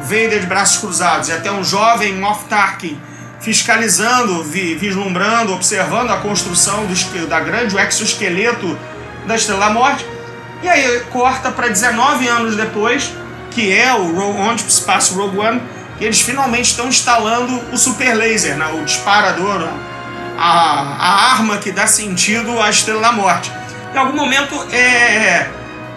Vader 0.00 0.40
de 0.40 0.46
braços 0.46 0.78
cruzados, 0.78 1.28
e 1.28 1.32
até 1.32 1.50
um 1.50 1.62
jovem 1.62 2.14
Moff 2.14 2.44
Tarkin 2.46 2.98
fiscalizando, 3.40 4.42
vi, 4.42 4.74
vislumbrando, 4.74 5.52
observando 5.52 6.10
a 6.10 6.16
construção 6.16 6.86
do, 6.86 7.26
da 7.26 7.40
grande 7.40 7.76
exoesqueleto 7.76 8.78
da 9.26 9.36
Estrela 9.36 9.66
da 9.66 9.70
Morte. 9.70 10.06
E 10.62 10.68
aí 10.68 11.00
corta 11.12 11.50
para 11.50 11.68
19 11.68 12.26
anos 12.26 12.56
depois, 12.56 13.12
que 13.50 13.72
é 13.72 13.92
o 13.94 14.18
onde 14.40 14.62
se 14.62 14.82
passa 14.82 15.14
o 15.14 15.18
Rogue 15.18 15.38
One, 15.38 15.62
e 16.00 16.04
eles 16.04 16.20
finalmente 16.20 16.70
estão 16.70 16.88
instalando 16.88 17.62
o 17.72 17.76
super 17.76 18.14
laser, 18.14 18.56
né, 18.56 18.66
o 18.74 18.84
disparador, 18.84 19.68
a, 20.38 20.96
a 20.98 21.32
arma 21.34 21.58
que 21.58 21.70
dá 21.70 21.86
sentido 21.86 22.60
à 22.60 22.70
Estrela 22.70 23.00
da 23.00 23.12
Morte. 23.12 23.52
Em 23.96 23.98
algum 23.98 24.14
momento, 24.14 24.54
é, 24.74 25.48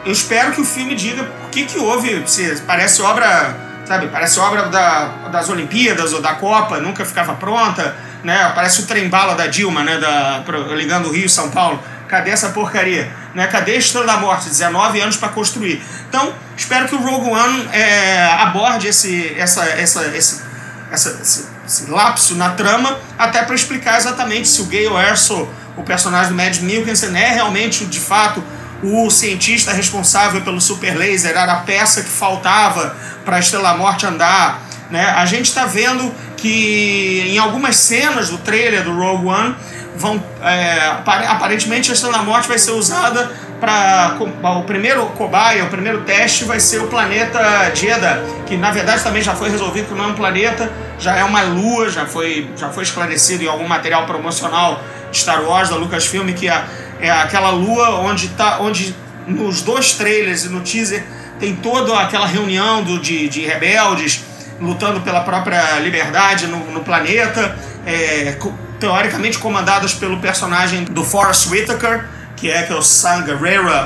eu 0.06 0.14
espero 0.14 0.54
que 0.54 0.62
o 0.62 0.64
filme 0.64 0.96
diga 0.96 1.30
o 1.46 1.50
que, 1.50 1.66
que 1.66 1.78
houve, 1.78 2.24
se 2.26 2.62
parece 2.62 3.02
obra, 3.02 3.54
sabe, 3.86 4.08
parece 4.08 4.40
obra 4.40 4.70
da, 4.70 5.28
das 5.30 5.50
Olimpíadas 5.50 6.14
ou 6.14 6.22
da 6.22 6.36
Copa, 6.36 6.80
nunca 6.80 7.04
ficava 7.04 7.34
pronta, 7.34 7.94
né? 8.24 8.54
Parece 8.56 8.84
o 8.84 8.86
trem-bala 8.86 9.36
da 9.36 9.48
Dilma, 9.48 9.84
né, 9.84 9.98
da, 9.98 10.42
ligando 10.78 11.10
o 11.10 11.12
Rio 11.12 11.26
e 11.26 11.30
São 11.30 11.52
Paulo. 11.52 11.84
Cadê 12.08 12.32
essa 12.32 12.52
porcaria? 12.52 13.12
Né? 13.36 13.46
Cadê 13.48 13.74
a 13.74 13.78
Estrela 13.78 14.06
da 14.06 14.16
Morte? 14.16 14.48
19 14.48 15.02
anos 15.02 15.18
para 15.18 15.28
construir. 15.28 15.84
Então, 16.08 16.34
espero 16.56 16.88
que 16.88 16.96
o 16.96 17.00
Rogue 17.00 17.30
One 17.30 17.68
é, 17.74 18.28
aborde 18.40 18.88
esse, 18.88 19.36
essa, 19.38 19.66
essa, 19.66 20.08
esse, 20.16 20.42
essa, 20.90 21.20
esse, 21.22 21.48
esse 21.68 21.92
lapso 21.92 22.36
na 22.36 22.52
trama, 22.52 22.98
até 23.18 23.44
para 23.44 23.54
explicar 23.54 23.98
exatamente 23.98 24.48
se 24.48 24.62
o 24.62 24.68
Gale 24.68 24.96
Erso 25.06 25.50
o 25.80 25.84
personagem 25.84 26.30
do 26.30 26.36
Mads 26.36 26.60
Mikkelsen 26.60 27.16
é 27.18 27.32
realmente, 27.32 27.86
de 27.86 28.00
fato, 28.00 28.44
o 28.84 29.10
cientista 29.10 29.72
responsável 29.72 30.42
pelo 30.42 30.60
super 30.60 30.96
laser, 30.96 31.32
era 31.32 31.54
a 31.54 31.58
peça 31.62 32.04
que 32.04 32.10
faltava 32.10 32.96
para 33.24 33.38
a 33.38 33.40
Estrela 33.40 33.74
Morte 33.76 34.06
andar. 34.06 34.62
Né? 34.92 35.06
A 35.06 35.26
gente 35.26 35.46
está 35.46 35.66
vendo 35.66 36.14
que 36.36 37.26
em 37.30 37.38
algumas 37.38 37.78
cenas 37.78 38.30
do 38.30 38.38
trailer 38.40 38.84
do 38.84 38.94
Rogue 38.94 39.28
One 39.28 39.56
vão 39.96 40.24
é, 40.42 41.02
aparentemente 41.28 41.92
a 41.92 41.94
Estrela 41.94 42.24
Morte 42.24 42.48
vai 42.48 42.58
ser 42.58 42.72
usada 42.72 43.32
para 43.60 44.18
o 44.58 44.64
primeiro 44.64 45.06
cobaia, 45.08 45.66
o 45.66 45.68
primeiro 45.68 46.02
teste 46.02 46.46
vai 46.46 46.60
ser 46.60 46.80
o 46.80 46.88
planeta 46.88 47.40
Jeddah, 47.76 48.24
que 48.46 48.56
na 48.56 48.72
verdade 48.72 49.04
também 49.04 49.22
já 49.22 49.36
foi 49.36 49.50
resolvido 49.50 49.90
que 49.90 49.94
não 49.94 50.06
é 50.06 50.08
um 50.08 50.14
planeta, 50.14 50.72
já 50.98 51.16
é 51.16 51.24
uma 51.24 51.42
lua, 51.42 51.90
já 51.90 52.06
foi, 52.06 52.50
já 52.56 52.70
foi 52.70 52.84
esclarecido 52.84 53.44
em 53.44 53.48
algum 53.48 53.68
material 53.68 54.06
promocional 54.06 54.82
Star 55.12 55.44
Wars 55.44 55.70
da 55.70 55.76
Lucasfilm, 55.76 56.32
que 56.34 56.50
é, 56.50 56.64
é 57.00 57.10
aquela 57.10 57.52
lua 57.52 58.00
onde 58.02 58.30
tá, 58.30 58.60
onde 58.60 58.96
nos 59.28 59.62
dois 59.62 59.94
trailers 59.94 60.46
e 60.46 60.50
no 60.50 60.62
teaser 60.62 61.04
tem 61.40 61.56
toda 61.56 61.98
aquela 62.00 62.26
reunião 62.26 62.84
do, 62.84 63.00
de, 63.00 63.30
de 63.30 63.42
rebeldes 63.42 64.24
lutando 64.60 65.02
pela 65.02 65.22
própria 65.22 65.80
liberdade 65.80 66.48
no, 66.48 66.60
no 66.72 66.82
planeta, 66.82 67.58
é, 67.86 68.38
teoricamente 68.80 69.38
comandadas 69.38 69.94
pelo 69.94 70.20
personagem 70.20 70.84
do 70.84 71.04
Forrest 71.04 71.50
Whitaker, 71.50 72.06
que 72.36 72.50
é 72.50 72.64
que 72.64 72.72
é 72.72 72.76
o 72.76 72.82
San 72.82 73.26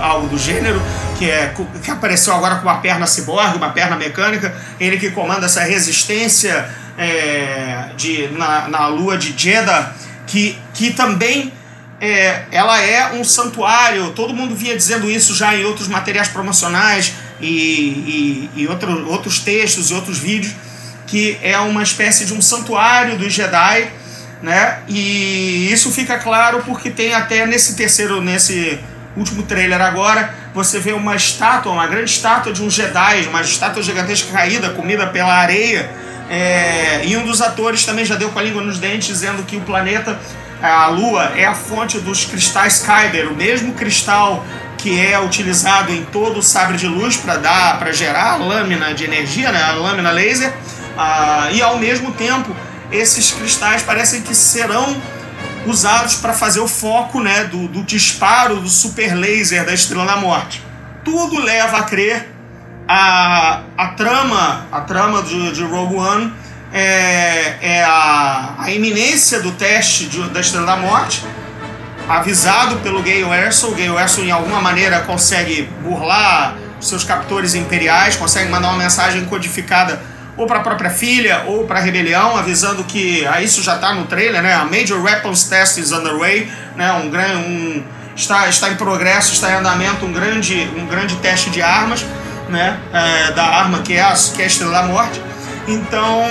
algo 0.01 0.27
do 0.27 0.37
gênero, 0.37 0.81
que 1.17 1.29
é 1.29 1.53
que 1.83 1.91
apareceu 1.91 2.33
agora 2.33 2.55
com 2.55 2.63
uma 2.63 2.77
perna 2.77 3.07
ciborgue, 3.07 3.57
uma 3.57 3.69
perna 3.69 3.95
mecânica, 3.95 4.55
ele 4.79 4.97
que 4.97 5.11
comanda 5.11 5.45
essa 5.45 5.61
resistência 5.61 6.69
é, 6.97 7.89
de, 7.97 8.27
na, 8.29 8.67
na 8.67 8.87
lua 8.87 9.17
de 9.17 9.33
Jeddah 9.35 9.93
que, 10.27 10.57
que 10.73 10.91
também 10.91 11.53
é, 12.01 12.43
ela 12.51 12.81
é 12.81 13.13
um 13.13 13.23
santuário, 13.23 14.11
todo 14.11 14.33
mundo 14.33 14.55
vinha 14.55 14.75
dizendo 14.75 15.09
isso 15.09 15.33
já 15.33 15.55
em 15.55 15.63
outros 15.63 15.87
materiais 15.87 16.27
promocionais 16.27 17.13
e, 17.39 18.49
e, 18.55 18.61
e 18.61 18.67
outro, 18.67 19.09
outros 19.09 19.39
textos 19.39 19.89
e 19.89 19.93
outros 19.93 20.19
vídeos, 20.19 20.53
que 21.07 21.37
é 21.41 21.57
uma 21.59 21.83
espécie 21.83 22.25
de 22.25 22.33
um 22.33 22.41
santuário 22.41 23.17
dos 23.17 23.31
Jedi, 23.31 23.87
né? 24.41 24.79
E 24.87 25.71
isso 25.71 25.91
fica 25.91 26.19
claro 26.19 26.63
porque 26.65 26.89
tem 26.89 27.13
até 27.13 27.45
nesse 27.45 27.75
terceiro, 27.75 28.21
nesse 28.21 28.79
último 29.15 29.43
trailer 29.43 29.79
agora, 29.79 30.33
você 30.53 30.79
vê 30.79 30.91
uma 30.91 31.15
estátua, 31.15 31.71
uma 31.71 31.87
grande 31.87 32.09
estátua 32.09 32.51
de 32.51 32.61
um 32.61 32.69
Jedi, 32.69 33.27
uma 33.27 33.41
estátua 33.41 33.81
gigantesca 33.81 34.31
caída, 34.31 34.71
comida 34.71 35.07
pela 35.07 35.33
areia, 35.33 35.89
é, 36.29 37.01
e 37.05 37.15
um 37.15 37.25
dos 37.25 37.41
atores 37.41 37.85
também 37.85 38.03
já 38.05 38.15
deu 38.15 38.29
com 38.29 38.39
a 38.39 38.41
língua 38.41 38.61
nos 38.61 38.79
dentes, 38.79 39.07
dizendo 39.07 39.43
que 39.43 39.55
o 39.55 39.61
planeta, 39.61 40.19
a 40.69 40.87
Lua, 40.87 41.33
é 41.35 41.45
a 41.45 41.53
fonte 41.53 41.99
dos 41.99 42.23
cristais 42.23 42.85
Kyber, 42.85 43.31
o 43.31 43.35
mesmo 43.35 43.73
cristal 43.73 44.45
que 44.77 44.99
é 44.99 45.19
utilizado 45.19 45.91
em 45.91 46.03
todo 46.05 46.39
o 46.39 46.43
sabre 46.43 46.77
de 46.77 46.87
luz 46.87 47.17
para 47.17 47.37
dar, 47.37 47.79
para 47.79 47.91
gerar 47.91 48.37
lâmina 48.37 48.93
de 48.93 49.03
energia, 49.03 49.51
né, 49.51 49.61
a 49.61 49.73
lâmina 49.73 50.11
laser, 50.11 50.53
ah, 50.97 51.49
e 51.51 51.61
ao 51.61 51.77
mesmo 51.77 52.11
tempo 52.13 52.55
esses 52.91 53.31
cristais 53.31 53.81
parecem 53.81 54.21
que 54.21 54.35
serão 54.35 54.95
usados 55.65 56.15
para 56.15 56.33
fazer 56.33 56.59
o 56.59 56.67
foco 56.67 57.19
né, 57.19 57.45
do, 57.45 57.67
do, 57.67 57.83
disparo 57.83 58.57
do 58.57 58.69
super 58.69 59.15
laser 59.15 59.65
da 59.65 59.73
Estrela 59.73 60.05
da 60.05 60.17
Morte. 60.17 60.63
Tudo 61.03 61.39
leva 61.39 61.77
a 61.77 61.83
crer 61.83 62.29
a, 62.87 63.63
a 63.77 63.87
trama, 63.89 64.67
a 64.71 64.81
trama 64.81 65.23
de, 65.23 65.51
de 65.51 65.63
Rogue 65.63 65.95
One 65.95 66.33
é, 66.73 67.57
é 67.61 67.83
a, 67.83 68.55
a 68.57 68.71
iminência 68.71 69.39
do 69.39 69.51
teste 69.51 70.05
de, 70.05 70.27
da 70.29 70.41
Estrela 70.41 70.65
da 70.65 70.75
Morte 70.75 71.23
avisado 72.09 72.77
pelo 72.77 73.01
Gale 73.01 73.23
Erso. 73.31 73.67
O 73.67 73.71
Gale 73.71 73.95
Erso, 73.97 74.21
em 74.21 74.31
alguma 74.31 74.59
maneira, 74.59 75.01
consegue 75.01 75.69
burlar 75.81 76.55
seus 76.81 77.03
captores 77.03 77.55
imperiais, 77.55 78.15
consegue 78.15 78.49
mandar 78.49 78.69
uma 78.69 78.77
mensagem 78.77 79.23
codificada 79.25 80.01
ou 80.35 80.47
para 80.47 80.59
a 80.59 80.63
própria 80.63 80.89
filha 80.89 81.43
ou 81.45 81.65
para 81.65 81.79
a 81.79 81.81
rebelião, 81.81 82.35
avisando 82.35 82.83
que 82.83 83.25
ah, 83.27 83.41
isso 83.41 83.61
já 83.61 83.75
está 83.75 83.93
no 83.93 84.05
trailer, 84.05 84.41
né? 84.41 84.53
A 84.53 84.65
Major 84.65 84.99
Weapons 85.01 85.43
Test 85.45 85.77
is 85.77 85.91
underway, 85.91 86.51
né? 86.75 86.91
Um 86.93 87.09
grande, 87.09 87.37
um, 87.37 87.83
está, 88.15 88.49
está 88.49 88.69
em 88.69 88.75
progresso, 88.75 89.33
está 89.33 89.51
em 89.51 89.55
andamento 89.55 90.05
um 90.05 90.11
grande, 90.11 90.69
um 90.75 90.87
grande 90.87 91.15
teste 91.17 91.51
de 91.51 91.61
armas, 91.61 92.03
né? 92.49 92.79
É, 92.91 93.31
da 93.31 93.43
arma 93.43 93.79
que 93.79 93.93
é, 93.93 94.01
a, 94.01 94.13
que 94.13 94.41
é 94.41 94.45
a 94.45 94.47
Estrela 94.47 94.71
da 94.71 94.83
Morte. 94.83 95.21
Então, 95.67 96.23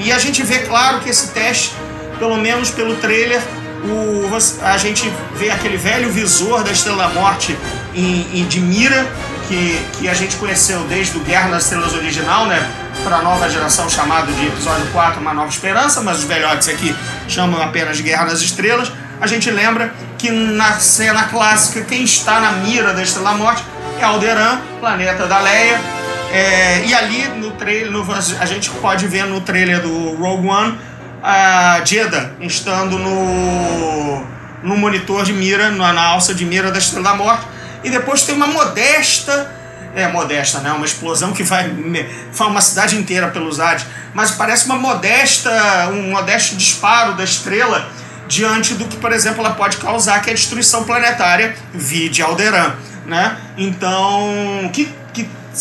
e 0.00 0.12
a 0.12 0.18
gente 0.18 0.42
vê 0.42 0.60
claro 0.60 1.00
que 1.00 1.08
esse 1.08 1.28
teste, 1.28 1.74
pelo 2.18 2.36
menos 2.36 2.70
pelo 2.70 2.96
trailer, 2.96 3.42
o, 3.84 4.28
a 4.62 4.76
gente 4.78 5.12
vê 5.34 5.50
aquele 5.50 5.76
velho 5.76 6.10
visor 6.10 6.62
da 6.62 6.72
Estrela 6.72 7.04
da 7.04 7.08
Morte 7.08 7.56
em, 7.94 8.40
em, 8.40 8.46
de 8.46 8.60
mira, 8.60 9.06
que, 9.48 9.80
que 9.98 10.08
a 10.08 10.14
gente 10.14 10.36
conheceu 10.36 10.80
desde 10.84 11.16
o 11.16 11.20
Guerra 11.20 11.48
nas 11.48 11.64
Estrelas 11.64 11.94
original, 11.94 12.46
né? 12.46 12.68
Para 13.04 13.16
a 13.16 13.22
nova 13.22 13.48
geração, 13.48 13.88
chamado 13.88 14.32
de 14.32 14.46
episódio 14.46 14.86
4, 14.92 15.20
Uma 15.20 15.32
Nova 15.34 15.48
Esperança, 15.48 16.00
mas 16.00 16.18
os 16.18 16.24
velhotes 16.24 16.68
aqui 16.68 16.94
chamam 17.28 17.62
apenas 17.62 18.00
Guerra 18.00 18.26
nas 18.26 18.40
Estrelas. 18.40 18.90
A 19.20 19.26
gente 19.26 19.50
lembra 19.50 19.92
que 20.18 20.30
na 20.30 20.78
cena 20.80 21.24
clássica, 21.24 21.82
quem 21.82 22.02
está 22.02 22.40
na 22.40 22.52
mira 22.52 22.92
da 22.92 23.02
Estrela 23.02 23.30
da 23.30 23.36
Morte 23.36 23.64
é 24.00 24.04
Alderan, 24.04 24.60
planeta 24.80 25.26
da 25.26 25.38
Leia. 25.38 25.95
É, 26.32 26.84
e 26.84 26.94
ali 26.94 27.28
no 27.28 27.52
trailer, 27.52 27.90
no, 27.90 28.04
a 28.12 28.46
gente 28.46 28.70
pode 28.70 29.06
ver 29.06 29.24
no 29.24 29.40
trailer 29.40 29.80
do 29.80 30.14
Rogue 30.16 30.48
One 30.48 30.78
a 31.22 31.80
Jeddah 31.84 32.32
estando 32.40 32.98
no, 32.98 34.24
no 34.62 34.76
monitor 34.76 35.24
de 35.24 35.32
mira, 35.32 35.70
na 35.70 36.02
alça 36.02 36.34
de 36.34 36.44
mira 36.44 36.70
da 36.70 36.78
Estrela 36.78 37.10
da 37.10 37.14
Morte. 37.14 37.46
E 37.82 37.90
depois 37.90 38.24
tem 38.24 38.34
uma 38.34 38.46
modesta 38.46 39.54
é 39.96 40.06
modesta, 40.06 40.60
né? 40.60 40.70
Uma 40.72 40.84
explosão 40.84 41.32
que 41.32 41.42
vai 41.42 41.74
faz 42.30 42.50
uma 42.50 42.60
cidade 42.60 42.96
inteira 42.96 43.28
pelos 43.28 43.58
ares, 43.58 43.86
mas 44.12 44.30
parece 44.30 44.66
uma 44.66 44.76
modesta, 44.76 45.88
um 45.88 46.10
modesto 46.10 46.54
disparo 46.54 47.14
da 47.14 47.24
estrela 47.24 47.88
diante 48.28 48.74
do 48.74 48.84
que, 48.84 48.96
por 48.96 49.10
exemplo, 49.10 49.40
ela 49.40 49.54
pode 49.54 49.78
causar, 49.78 50.20
que 50.20 50.28
é 50.28 50.32
a 50.32 50.36
destruição 50.36 50.84
planetária 50.84 51.54
vide 51.72 52.20
Alderan, 52.20 52.74
né? 53.06 53.36
Então, 53.56 54.70
que, 54.72 54.92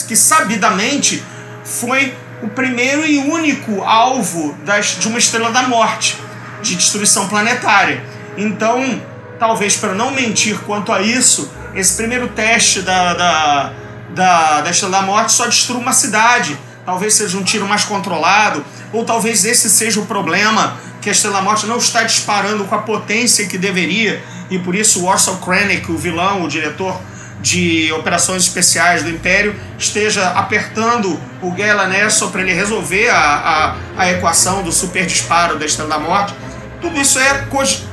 que, 0.03 0.15
sabidamente 0.15 1.23
foi 1.63 2.13
o 2.41 2.47
primeiro 2.49 3.05
e 3.05 3.17
único 3.17 3.83
alvo 3.83 4.53
das, 4.63 4.97
de 4.99 5.07
uma 5.07 5.17
estrela 5.17 5.51
da 5.51 5.63
morte, 5.63 6.17
de 6.61 6.75
destruição 6.75 7.27
planetária. 7.27 8.03
Então, 8.37 9.01
talvez 9.39 9.77
para 9.77 9.93
não 9.93 10.11
mentir 10.11 10.59
quanto 10.59 10.91
a 10.91 11.01
isso, 11.01 11.51
esse 11.73 11.95
primeiro 11.95 12.27
teste 12.29 12.81
da, 12.81 13.13
da, 13.13 13.73
da, 14.09 14.61
da 14.61 14.69
estrela 14.69 14.99
da 14.99 15.01
morte 15.01 15.31
só 15.31 15.45
destrua 15.45 15.79
uma 15.79 15.93
cidade. 15.93 16.57
Talvez 16.85 17.15
seja 17.15 17.37
um 17.37 17.43
tiro 17.43 17.67
mais 17.67 17.83
controlado, 17.83 18.63
ou 18.93 19.03
talvez 19.03 19.43
esse 19.43 19.71
seja 19.71 19.99
o 19.99 20.05
problema, 20.05 20.77
que 21.01 21.09
a 21.09 21.11
Estrela 21.11 21.41
Morte 21.41 21.65
não 21.65 21.77
está 21.77 22.03
disparando 22.03 22.63
com 22.65 22.75
a 22.75 22.79
potência 22.79 23.47
que 23.47 23.57
deveria, 23.57 24.23
e 24.49 24.57
por 24.57 24.75
isso 24.75 25.01
o 25.01 25.05
Orson 25.05 25.37
Krennic, 25.37 25.91
o 25.91 25.97
vilão, 25.97 26.43
o 26.43 26.47
diretor 26.47 26.99
de 27.41 27.91
operações 27.93 28.43
especiais 28.43 29.03
do 29.03 29.09
Império 29.09 29.55
esteja 29.77 30.29
apertando 30.29 31.19
o 31.41 31.51
Galen 31.51 31.95
Erso 31.95 32.29
para 32.29 32.41
ele 32.41 32.53
resolver 32.53 33.09
a, 33.09 33.17
a, 33.17 33.75
a, 33.97 34.11
equação 34.11 34.63
do 34.63 34.71
super 34.71 35.05
disparo 35.05 35.57
da 35.59 35.65
Estrela 35.65 35.89
da 35.89 35.99
Morte. 35.99 36.33
Tudo 36.81 36.99
isso 36.99 37.19
é, 37.19 37.45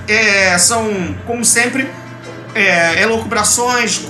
é 0.08 0.58
são, 0.58 1.14
como 1.26 1.44
sempre, 1.44 1.88
é, 2.54 3.02
elucubrações, 3.02 4.00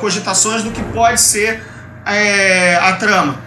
cogitações 0.00 0.62
do 0.62 0.70
que 0.70 0.82
pode 0.84 1.20
ser 1.20 1.62
é, 2.06 2.76
a 2.76 2.92
trama. 2.92 3.38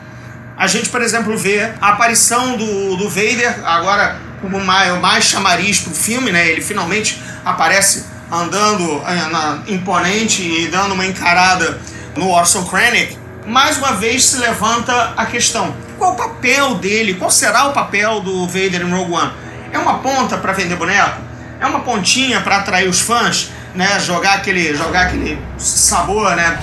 A 0.58 0.66
gente, 0.66 0.90
por 0.90 1.02
exemplo, 1.02 1.38
vê 1.38 1.72
a 1.80 1.90
aparição 1.90 2.58
do, 2.58 2.96
do 2.96 3.10
Vader, 3.10 3.64
agora 3.64 4.20
como 4.42 4.60
mais, 4.60 5.00
mais 5.00 5.26
chamariz 5.26 5.80
para 5.80 5.92
o 5.92 5.96
filme, 5.96 6.32
né? 6.32 6.48
ele 6.48 6.62
finalmente 6.62 7.22
aparece 7.46 8.06
andando 8.32 9.02
é, 9.06 9.30
na, 9.30 9.60
imponente 9.68 10.42
e 10.42 10.68
dando 10.68 10.94
uma 10.94 11.06
encarada 11.06 11.80
no 12.16 12.30
Orson 12.30 12.64
Krennic, 12.66 13.18
mais 13.46 13.78
uma 13.78 13.94
vez 13.94 14.26
se 14.26 14.38
levanta 14.38 15.14
a 15.16 15.26
questão: 15.26 15.74
qual 15.98 16.14
o 16.14 16.16
papel 16.16 16.76
dele? 16.76 17.14
Qual 17.14 17.32
será 17.32 17.68
o 17.68 17.74
papel 17.74 18.20
do 18.20 18.46
Vader 18.46 18.82
em 18.82 18.92
Rogue 18.92 19.14
One? 19.14 19.32
É 19.72 19.78
uma 19.78 20.00
ponta 20.00 20.38
para 20.38 20.54
vender 20.54 20.76
boneco? 20.76 21.22
É 21.60 21.66
uma 21.66 21.80
pontinha 21.80 22.42
para 22.42 22.58
atrair 22.58 22.88
os 22.88 23.02
fãs, 23.02 23.50
né? 23.74 24.00
Jogar 24.00 24.36
aquele, 24.36 24.76
jogar 24.76 25.08
aquele 25.08 25.40
sabor, 25.58 26.36
né? 26.36 26.60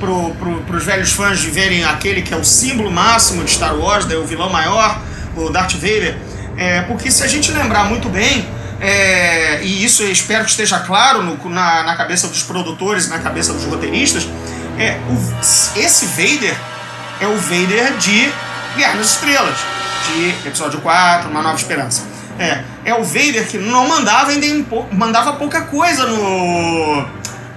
Pro, 0.00 0.34
pro, 0.34 0.60
pros 0.62 0.84
velhos 0.84 1.12
fãs 1.12 1.38
de 1.38 1.48
verem 1.48 1.84
aquele 1.84 2.22
que 2.22 2.34
é 2.34 2.36
o 2.36 2.42
símbolo 2.42 2.90
máximo 2.90 3.44
de 3.44 3.52
Star 3.52 3.76
Wars, 3.76 4.04
né? 4.04 4.16
o 4.16 4.24
vilão 4.24 4.50
maior, 4.50 5.00
o 5.36 5.48
Darth 5.48 5.74
Vader. 5.74 6.18
É, 6.56 6.80
porque 6.82 7.08
se 7.08 7.22
a 7.22 7.28
gente 7.28 7.52
lembrar 7.52 7.84
muito 7.84 8.08
bem, 8.08 8.48
é, 8.82 9.60
e 9.62 9.84
isso 9.84 10.02
eu 10.02 10.10
espero 10.10 10.44
que 10.44 10.50
esteja 10.50 10.80
claro 10.80 11.22
no, 11.22 11.48
na, 11.48 11.84
na, 11.84 11.94
cabeça 11.94 12.26
dos 12.26 12.42
produtores, 12.42 13.08
na 13.08 13.20
cabeça 13.20 13.52
dos 13.52 13.64
roteiristas, 13.64 14.26
é, 14.76 14.98
o, 15.08 15.78
esse 15.78 16.04
Vader 16.06 16.56
é 17.20 17.26
o 17.28 17.36
Vader 17.36 17.96
de 17.98 18.32
Guerra 18.76 18.96
nas 18.96 19.10
Estrelas, 19.10 19.56
de 20.08 20.48
episódio 20.48 20.80
4, 20.80 21.30
Uma 21.30 21.42
Nova 21.42 21.56
Esperança. 21.56 22.02
É, 22.40 22.64
é 22.86 22.94
o 22.94 23.04
Vader 23.04 23.46
que 23.46 23.56
não 23.56 23.86
mandava 23.86 24.32
ainda 24.32 24.46
mandava 24.90 25.34
pouca 25.34 25.62
coisa 25.62 26.04
no, 26.06 27.06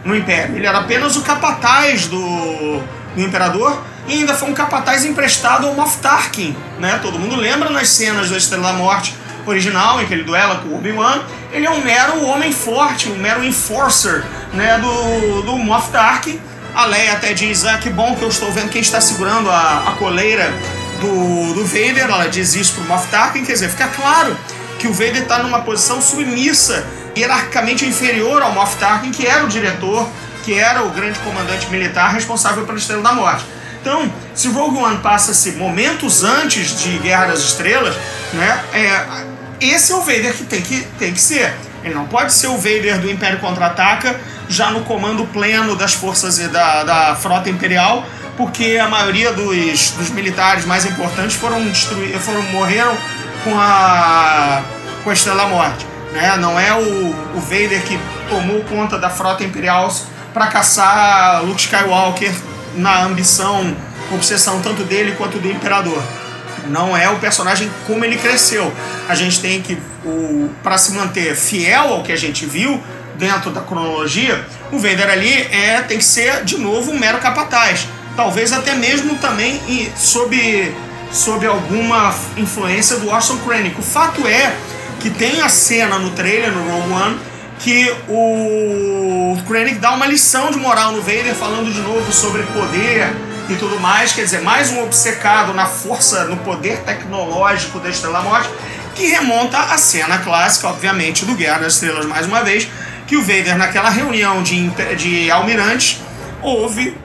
no 0.03 0.15
Império. 0.15 0.55
Ele 0.55 0.67
era 0.67 0.77
apenas 0.77 1.15
o 1.15 1.21
capataz 1.23 2.05
do, 2.05 2.83
do 3.15 3.21
Imperador 3.21 3.81
e 4.07 4.19
ainda 4.19 4.35
foi 4.35 4.47
um 4.47 4.53
capataz 4.53 5.03
emprestado 5.03 5.65
ao 5.65 5.73
Moff 5.73 5.97
Tarkin. 5.97 6.55
Né? 6.77 6.99
Todo 7.01 7.17
mundo 7.17 7.35
lembra 7.35 7.71
nas 7.71 7.89
cenas 7.89 8.29
da 8.29 8.37
Estrela 8.37 8.67
da 8.67 8.73
Morte 8.73 9.15
original, 9.49 10.01
em 10.01 10.05
que 10.05 10.13
ele 10.13 10.23
duela 10.23 10.55
com 10.57 10.69
o 10.69 10.77
Obi-Wan, 10.77 11.21
ele 11.51 11.65
é 11.65 11.69
um 11.69 11.83
mero 11.83 12.23
homem 12.25 12.51
forte, 12.51 13.09
um 13.09 13.17
mero 13.17 13.43
enforcer 13.43 14.23
né, 14.53 14.77
do, 14.79 15.41
do 15.43 15.57
Moff 15.57 15.89
Tarkin. 15.91 16.39
A 16.73 16.85
Leia 16.85 17.13
até 17.13 17.33
diz, 17.33 17.65
ah, 17.65 17.77
que 17.77 17.89
bom 17.89 18.15
que 18.15 18.23
eu 18.23 18.27
estou 18.27 18.51
vendo 18.51 18.69
quem 18.69 18.81
está 18.81 18.99
segurando 18.99 19.49
a, 19.49 19.83
a 19.87 19.91
coleira 19.93 20.51
do, 20.99 21.53
do 21.53 21.65
Vader, 21.65 22.09
ela 22.09 22.27
diz 22.27 22.53
isso 22.53 22.73
pro 22.75 22.83
Moff 22.83 23.07
Tarkin, 23.07 23.45
quer 23.45 23.53
dizer, 23.53 23.69
fica 23.69 23.87
claro 23.87 24.35
que 24.79 24.87
o 24.87 24.93
Vader 24.93 25.23
está 25.23 25.39
numa 25.39 25.61
posição 25.61 26.01
submissa, 26.01 26.85
hierarquicamente 27.15 27.85
inferior 27.85 28.41
ao 28.41 28.51
Moff 28.51 28.75
Tarkin, 28.77 29.11
que 29.11 29.25
era 29.25 29.45
o 29.45 29.47
diretor, 29.47 30.07
que 30.43 30.53
era 30.53 30.83
o 30.83 30.89
grande 30.89 31.17
comandante 31.19 31.67
militar 31.69 32.11
responsável 32.13 32.65
pela 32.65 32.77
Estrela 32.77 33.01
da 33.01 33.13
Morte. 33.13 33.45
Então, 33.81 34.11
se 34.33 34.47
Rogue 34.47 34.77
One 34.77 34.97
passa-se 34.97 35.51
momentos 35.53 36.23
antes 36.23 36.81
de 36.81 36.97
Guerra 36.97 37.27
das 37.27 37.39
Estrelas, 37.39 37.95
né, 38.33 38.63
é, 38.73 39.34
esse 39.59 39.91
é 39.91 39.95
o 39.95 40.01
Vader 40.01 40.33
que 40.33 40.43
tem 40.45 40.61
que, 40.61 40.81
tem 40.99 41.13
que 41.13 41.19
ser. 41.19 41.53
Ele 41.83 41.93
não 41.93 42.05
pode 42.05 42.33
ser 42.33 42.47
o 42.47 42.57
Vader 42.57 42.99
do 42.99 43.09
Império 43.09 43.39
Contra-Ataca 43.39 44.19
já 44.49 44.71
no 44.71 44.81
comando 44.81 45.25
pleno 45.27 45.75
das 45.75 45.93
forças 45.93 46.37
da, 46.49 46.83
da 46.83 47.15
frota 47.15 47.49
imperial, 47.49 48.05
porque 48.37 48.77
a 48.81 48.87
maioria 48.87 49.31
dos, 49.31 49.91
dos 49.91 50.09
militares 50.09 50.65
mais 50.65 50.85
importantes 50.85 51.35
foram 51.35 51.63
destruídos, 51.63 52.21
foram 52.23 52.41
morreram 52.43 52.97
com 53.43 53.57
a 53.57 54.63
com 55.03 55.11
a 55.11 55.13
Estrela 55.13 55.47
Morte, 55.47 55.85
né? 56.11 56.35
Não 56.37 56.59
é 56.59 56.73
o, 56.73 57.09
o 57.35 57.39
Vader 57.39 57.83
que 57.83 57.99
tomou 58.27 58.63
conta 58.63 58.97
da 58.97 59.09
frota 59.09 59.43
imperial 59.43 59.93
para 60.33 60.47
caçar 60.47 61.43
Luke 61.43 61.61
Skywalker 61.61 62.33
na 62.75 63.03
ambição, 63.03 63.75
obsessão 64.11 64.59
tanto 64.61 64.83
dele 64.83 65.13
quanto 65.15 65.37
do 65.37 65.49
imperador 65.49 66.01
não 66.67 66.95
é 66.95 67.09
o 67.09 67.17
personagem 67.19 67.69
como 67.87 68.03
ele 68.03 68.17
cresceu. 68.17 68.71
A 69.07 69.15
gente 69.15 69.39
tem 69.41 69.61
que, 69.61 69.77
para 70.63 70.77
se 70.77 70.91
manter 70.93 71.35
fiel 71.35 71.93
ao 71.93 72.03
que 72.03 72.11
a 72.11 72.15
gente 72.15 72.45
viu 72.45 72.81
dentro 73.17 73.51
da 73.51 73.61
cronologia, 73.61 74.45
o 74.71 74.77
Vader 74.77 75.09
ali 75.09 75.33
é, 75.51 75.81
tem 75.81 75.97
que 75.97 76.03
ser 76.03 76.43
de 76.43 76.57
novo 76.57 76.91
um 76.91 76.99
mero 76.99 77.17
capataz. 77.19 77.87
Talvez 78.15 78.53
até 78.53 78.75
mesmo 78.75 79.15
também 79.15 79.59
sob, 79.95 80.75
sob 81.11 81.45
alguma 81.45 82.13
influência 82.37 82.97
do 82.97 83.09
Orson 83.09 83.37
Krennic. 83.39 83.79
O 83.79 83.83
fato 83.83 84.25
é 84.27 84.55
que 84.99 85.09
tem 85.09 85.41
a 85.41 85.49
cena 85.49 85.99
no 85.99 86.11
trailer, 86.11 86.51
no 86.51 86.63
Rogue 86.69 86.93
One, 86.93 87.19
que 87.59 87.93
o 88.07 89.37
Krennic 89.47 89.79
dá 89.79 89.91
uma 89.91 90.05
lição 90.05 90.51
de 90.51 90.57
moral 90.57 90.91
no 90.91 91.01
Vader, 91.01 91.35
falando 91.35 91.71
de 91.71 91.79
novo 91.81 92.11
sobre 92.11 92.43
poder 92.43 93.13
e 93.49 93.55
tudo 93.55 93.79
mais. 93.79 94.11
Quer 94.13 94.23
dizer, 94.23 94.41
mais 94.41 94.71
um 94.71 94.83
obcecado 94.83 95.53
na 95.53 95.65
força, 95.65 96.25
no 96.25 96.37
poder 96.37 96.79
tecnológico 96.79 97.79
da 97.79 97.89
Estrela 97.89 98.21
Morte, 98.21 98.49
que 98.95 99.07
remonta 99.07 99.57
à 99.57 99.77
cena 99.77 100.17
clássica, 100.19 100.67
obviamente, 100.67 101.25
do 101.25 101.35
Guerra 101.35 101.59
das 101.59 101.73
Estrelas, 101.73 102.05
mais 102.05 102.25
uma 102.25 102.43
vez, 102.43 102.67
que 103.07 103.17
o 103.17 103.21
Vader, 103.21 103.57
naquela 103.57 103.89
reunião 103.89 104.41
de, 104.41 104.69
de 104.95 105.29
almirantes, 105.29 106.01
ouve 106.41 106.97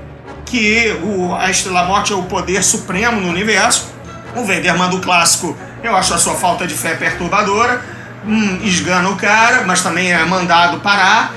que 0.47 0.97
o, 1.03 1.35
a 1.35 1.51
Estrela 1.51 1.85
Morte 1.85 2.13
é 2.13 2.17
o 2.17 2.23
poder 2.25 2.63
supremo 2.63 3.21
no 3.21 3.29
universo. 3.29 3.89
O 4.35 4.45
Vader 4.45 4.77
manda 4.77 4.97
o 4.97 5.01
clássico, 5.01 5.57
eu 5.83 5.97
acho 5.97 6.15
a 6.15 6.19
sua 6.19 6.35
falta 6.35 6.67
de 6.67 6.75
fé 6.75 6.95
perturbadora, 6.95 7.83
hum, 8.25 8.61
esgana 8.63 9.09
o 9.09 9.17
cara, 9.17 9.65
mas 9.67 9.83
também 9.83 10.13
é 10.13 10.25
mandado 10.25 10.79
parar, 10.81 11.35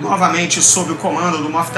novamente 0.00 0.62
sob 0.62 0.92
o 0.92 0.96
comando 0.96 1.38
do 1.38 1.50
Moff 1.50 1.70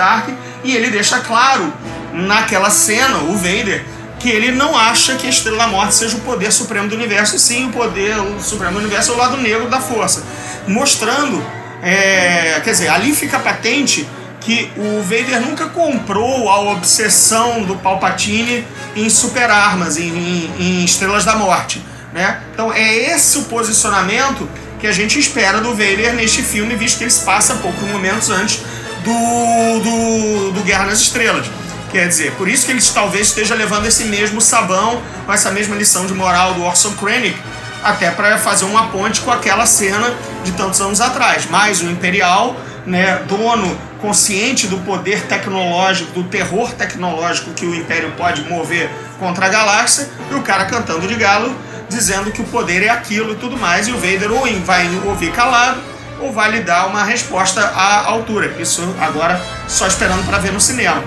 e 0.65 0.75
ele 0.77 0.91
deixa 0.91 1.19
claro 1.21 1.73
naquela 2.13 2.71
cena, 2.71 3.19
o 3.19 3.37
Vader, 3.37 3.85
que 4.19 4.29
ele 4.29 4.53
não 4.53 4.77
acha 4.77 5.17
que 5.17 5.27
a 5.27 5.31
Estrela 5.31 5.59
da 5.59 5.67
Morte 5.67 5.95
seja 5.95 6.17
o 6.17 6.21
poder 6.21 6.53
supremo 6.53 6.89
do 6.89 6.95
universo, 6.95 7.39
sim 7.39 7.67
o 7.67 7.71
poder 7.71 8.17
o 8.19 8.41
supremo 8.41 8.75
do 8.75 8.79
universo 8.79 9.13
é 9.13 9.15
o 9.15 9.19
lado 9.19 9.37
negro 9.37 9.69
da 9.69 9.81
força. 9.81 10.23
Mostrando, 10.67 11.45
é, 11.83 12.61
quer 12.63 12.71
dizer, 12.71 12.89
ali 12.89 13.13
fica 13.15 13.39
patente 13.39 14.09
que 14.41 14.71
o 14.77 15.03
Vader 15.03 15.41
nunca 15.41 15.67
comprou 15.67 16.49
a 16.49 16.61
obsessão 16.73 17.63
do 17.63 17.77
Palpatine 17.77 18.65
em 18.95 19.09
super 19.09 19.51
armas, 19.51 19.97
em, 19.97 20.09
em, 20.09 20.53
em 20.59 20.85
Estrelas 20.85 21.25
da 21.25 21.35
Morte. 21.35 21.83
Né? 22.13 22.41
Então 22.53 22.73
é 22.73 22.95
esse 22.95 23.39
o 23.39 23.43
posicionamento 23.45 24.49
que 24.79 24.87
a 24.87 24.93
gente 24.93 25.19
espera 25.19 25.61
do 25.61 25.71
Vader 25.71 26.15
neste 26.15 26.43
filme, 26.43 26.75
visto 26.75 26.99
que 26.99 27.05
ele 27.05 27.11
se 27.11 27.25
passa 27.25 27.55
poucos 27.55 27.89
momentos 27.89 28.31
antes 28.31 28.61
do, 29.05 29.81
do, 29.81 30.53
do 30.53 30.61
Guerra 30.63 30.87
nas 30.87 31.01
Estrelas. 31.01 31.47
Quer 31.93 32.09
dizer, 32.09 32.33
por 32.33 32.49
isso 32.49 32.65
que 32.65 32.73
ele 32.73 32.81
talvez 32.83 33.29
esteja 33.29 33.55
levando 33.55 33.85
esse 33.85 34.05
mesmo 34.05 34.41
sabão, 34.41 35.03
com 35.27 35.33
essa 35.33 35.51
mesma 35.51 35.77
lição 35.77 36.07
de 36.07 36.15
moral 36.15 36.55
do 36.55 36.63
Orson 36.65 36.93
Krennic, 36.93 37.39
até 37.85 38.11
para 38.11 38.39
fazer 38.39 38.65
uma 38.65 38.87
ponte 38.87 39.21
com 39.21 39.31
aquela 39.31 39.67
cena 39.67 40.11
de 40.43 40.53
tantos 40.53 40.81
anos 40.81 41.03
atrás. 41.03 41.45
Mais 41.51 41.83
o 41.83 41.91
Imperial, 41.91 42.57
né, 42.87 43.23
dono 43.29 43.79
consciente 44.01 44.67
do 44.67 44.79
poder 44.79 45.21
tecnológico, 45.27 46.13
do 46.13 46.25
terror 46.25 46.73
tecnológico 46.73 47.53
que 47.53 47.67
o 47.67 47.75
Império 47.75 48.11
pode 48.17 48.43
mover 48.49 48.91
contra 49.19 49.45
a 49.45 49.49
galáxia, 49.51 50.09
e 50.31 50.35
o 50.35 50.41
cara 50.41 50.65
cantando 50.65 51.07
de 51.07 51.15
galo, 51.15 51.55
dizendo 51.91 52.33
que 52.33 52.41
o 52.41 52.45
poder 52.45 52.83
é 52.83 52.89
aquilo 52.89 53.35
e 53.35 53.37
tudo 53.37 53.59
mais, 53.59 53.87
e 53.87 53.93
o 53.93 53.97
Vader 53.97 54.33
ou 54.33 54.47
vai 54.65 54.89
ouvir 55.05 55.31
calado, 55.33 55.79
ou 56.21 56.33
vai 56.33 56.51
lhe 56.53 56.61
dar 56.61 56.87
uma 56.87 57.05
resposta 57.05 57.61
à 57.61 58.07
altura. 58.07 58.55
Isso 58.59 58.83
agora 58.99 59.39
só 59.69 59.87
esperando 59.87 60.25
para 60.25 60.39
ver 60.39 60.53
no 60.53 60.61
cinema. 60.61 61.03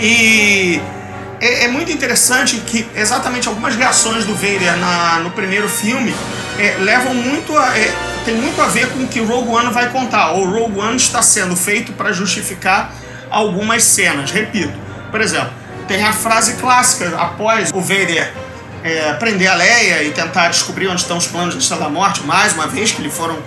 E 0.00 0.80
é, 1.40 1.64
é, 1.64 1.68
muito 1.68 1.90
interessante 1.92 2.56
que 2.66 2.86
exatamente 2.94 3.48
algumas 3.48 3.76
reações 3.76 4.24
do 4.24 4.34
Vader 4.34 4.76
na, 4.76 5.20
no 5.20 5.30
primeiro 5.30 5.68
filme 5.68 6.14
é, 6.58 6.76
levam 6.80 7.14
muito 7.14 7.56
a, 7.56 7.78
é, 7.78 7.92
tem 8.24 8.34
muito 8.34 8.60
a 8.60 8.66
ver 8.66 8.88
com 8.90 9.04
o 9.04 9.08
que 9.08 9.20
Rogue 9.20 9.48
One 9.48 9.72
vai 9.72 9.90
contar. 9.90 10.32
O 10.32 10.44
Rogue 10.44 10.80
One 10.80 10.96
está 10.96 11.22
sendo 11.22 11.56
feito 11.56 11.92
para 11.92 12.12
justificar 12.12 12.92
algumas 13.30 13.84
cenas. 13.84 14.30
Repito, 14.30 14.72
por 15.10 15.20
exemplo, 15.20 15.50
tem 15.86 16.02
a 16.02 16.12
frase 16.12 16.54
clássica 16.54 17.16
após 17.16 17.70
o 17.72 17.80
Vader 17.80 18.32
é, 18.82 19.12
prender 19.14 19.50
a 19.50 19.54
Leia 19.54 20.02
e 20.02 20.10
tentar 20.10 20.48
descobrir 20.48 20.88
onde 20.88 21.00
estão 21.00 21.16
os 21.16 21.26
planos 21.26 21.54
de 21.54 21.62
Estrela 21.62 21.84
da 21.84 21.90
Morte, 21.90 22.22
mais 22.24 22.52
uma 22.52 22.66
vez 22.66 22.92
que 22.92 23.02
lhe 23.02 23.10
foram 23.10 23.38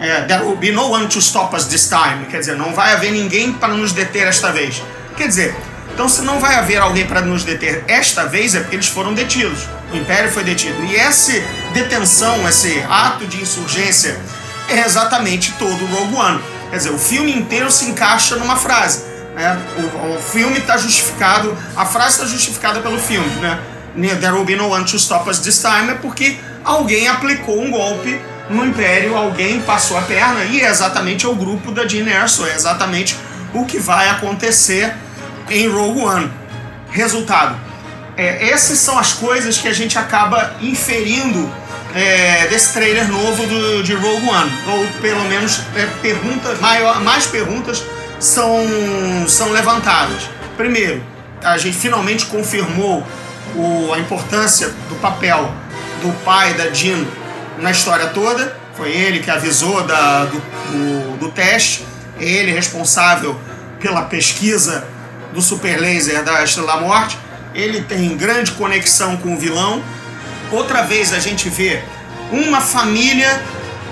é, 0.00 0.22
There 0.22 0.44
will 0.44 0.56
be 0.56 0.72
no 0.72 0.90
one 0.90 1.06
to 1.08 1.18
stop 1.18 1.54
us 1.54 1.66
this 1.66 1.88
time. 1.88 2.24
Quer 2.30 2.38
dizer, 2.38 2.56
não 2.56 2.72
vai 2.72 2.94
haver 2.94 3.12
ninguém 3.12 3.52
para 3.52 3.74
nos 3.74 3.92
deter 3.92 4.26
esta 4.26 4.50
vez. 4.50 4.82
Quer 5.16 5.28
dizer, 5.28 5.54
então, 5.92 6.08
se 6.08 6.22
não 6.22 6.40
vai 6.40 6.54
haver 6.54 6.78
alguém 6.78 7.06
para 7.06 7.20
nos 7.20 7.44
deter 7.44 7.84
esta 7.86 8.24
vez, 8.26 8.54
é 8.54 8.60
porque 8.60 8.76
eles 8.76 8.88
foram 8.88 9.12
detidos. 9.12 9.68
O 9.92 9.96
Império 9.96 10.30
foi 10.30 10.42
detido. 10.42 10.82
E 10.84 10.96
essa 10.96 11.32
detenção, 11.74 12.48
esse 12.48 12.82
ato 12.88 13.26
de 13.26 13.40
insurgência, 13.42 14.18
é 14.68 14.80
exatamente 14.80 15.52
todo 15.58 15.84
o 15.84 15.86
Rogue 15.86 16.14
One. 16.14 16.40
Quer 16.70 16.76
dizer, 16.76 16.90
o 16.90 16.98
filme 16.98 17.36
inteiro 17.36 17.70
se 17.70 17.84
encaixa 17.84 18.36
numa 18.36 18.56
frase. 18.56 19.04
Né? 19.34 19.58
O, 19.76 20.16
o 20.16 20.20
filme 20.20 20.58
está 20.58 20.76
justificado, 20.76 21.56
a 21.76 21.84
frase 21.84 22.14
está 22.14 22.26
justificada 22.26 22.80
pelo 22.80 22.98
filme. 22.98 23.28
Né? 23.40 23.58
There 24.20 24.32
will 24.32 24.44
be 24.44 24.56
no 24.56 24.68
one 24.68 24.84
to 24.84 24.96
stop 24.96 25.28
us 25.28 25.40
this 25.40 25.60
time 25.60 25.90
é 25.90 25.94
porque 25.94 26.38
alguém 26.64 27.08
aplicou 27.08 27.60
um 27.60 27.70
golpe 27.70 28.20
no 28.48 28.64
Império, 28.64 29.16
alguém 29.16 29.60
passou 29.60 29.98
a 29.98 30.02
perna 30.02 30.44
e 30.44 30.60
é 30.60 30.68
exatamente 30.68 31.26
o 31.26 31.34
grupo 31.34 31.72
da 31.72 31.86
Jean 31.86 32.08
Erso, 32.08 32.46
é 32.46 32.54
exatamente 32.54 33.16
o 33.52 33.64
que 33.64 33.78
vai 33.78 34.08
acontecer 34.08 34.94
em 35.50 35.68
Rogue 35.68 36.00
One. 36.00 36.30
Resultado: 36.90 37.56
é, 38.16 38.50
essas 38.50 38.78
são 38.78 38.98
as 38.98 39.12
coisas 39.12 39.58
que 39.58 39.68
a 39.68 39.72
gente 39.72 39.98
acaba 39.98 40.54
inferindo 40.60 41.50
é, 41.94 42.46
desse 42.48 42.72
trailer 42.72 43.08
novo 43.08 43.46
do, 43.46 43.82
de 43.82 43.94
Rogue 43.94 44.28
One. 44.28 44.52
Ou 44.68 44.86
pelo 45.00 45.24
menos 45.24 45.60
é, 45.76 45.86
pergunta, 46.00 46.54
maior, 46.60 47.00
mais 47.00 47.26
perguntas 47.26 47.84
são, 48.18 48.64
são 49.26 49.50
levantadas. 49.52 50.28
Primeiro, 50.56 51.02
a 51.42 51.56
gente 51.58 51.76
finalmente 51.76 52.26
confirmou 52.26 53.04
o, 53.54 53.92
a 53.92 53.98
importância 53.98 54.68
do 54.88 54.94
papel 55.00 55.52
do 56.02 56.12
pai 56.24 56.54
da 56.54 56.70
Jean 56.70 57.04
na 57.58 57.70
história 57.70 58.06
toda. 58.08 58.56
Foi 58.74 58.90
ele 58.90 59.20
que 59.20 59.30
avisou 59.30 59.82
da, 59.82 60.24
do, 60.24 60.38
do, 60.38 61.16
do 61.18 61.30
teste, 61.30 61.86
ele 62.18 62.52
responsável 62.52 63.38
pela 63.80 64.02
pesquisa 64.02 64.86
do 65.32 65.40
Super 65.40 65.80
Laser 65.80 66.22
da 66.22 66.42
Estrela 66.42 66.80
Morte. 66.80 67.18
Ele 67.54 67.82
tem 67.82 68.16
grande 68.16 68.52
conexão 68.52 69.16
com 69.16 69.34
o 69.34 69.38
vilão. 69.38 69.82
Outra 70.52 70.82
vez 70.82 71.12
a 71.12 71.18
gente 71.18 71.48
vê 71.48 71.82
uma 72.30 72.60
família 72.60 73.40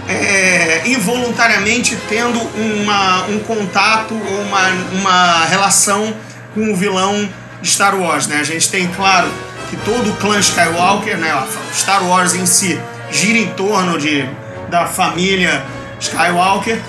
é, 0.09 0.83
involuntariamente 0.87 1.97
tendo 2.09 2.39
uma, 2.41 3.25
um 3.27 3.39
contato 3.41 4.15
ou 4.15 4.43
uma, 4.43 4.69
uma 4.93 5.45
relação 5.45 6.15
com 6.55 6.73
o 6.73 6.77
vilão 6.77 7.29
de 7.61 7.69
Star 7.69 7.97
Wars. 7.97 8.27
Né? 8.27 8.39
A 8.41 8.45
gente 8.45 8.71
tem, 8.71 8.89
claro, 8.89 9.29
que 9.71 9.77
todo 9.79 10.11
o 10.11 10.17
clã 10.17 10.39
Skywalker, 10.39 11.17
né, 11.19 11.47
Star 11.75 12.05
Wars 12.05 12.35
em 12.35 12.47
si, 12.47 12.81
gira 13.11 13.39
em 13.39 13.49
torno 13.51 13.99
de, 13.99 14.29
da 14.71 14.87
família 14.87 15.65
Skywalker 16.01 16.81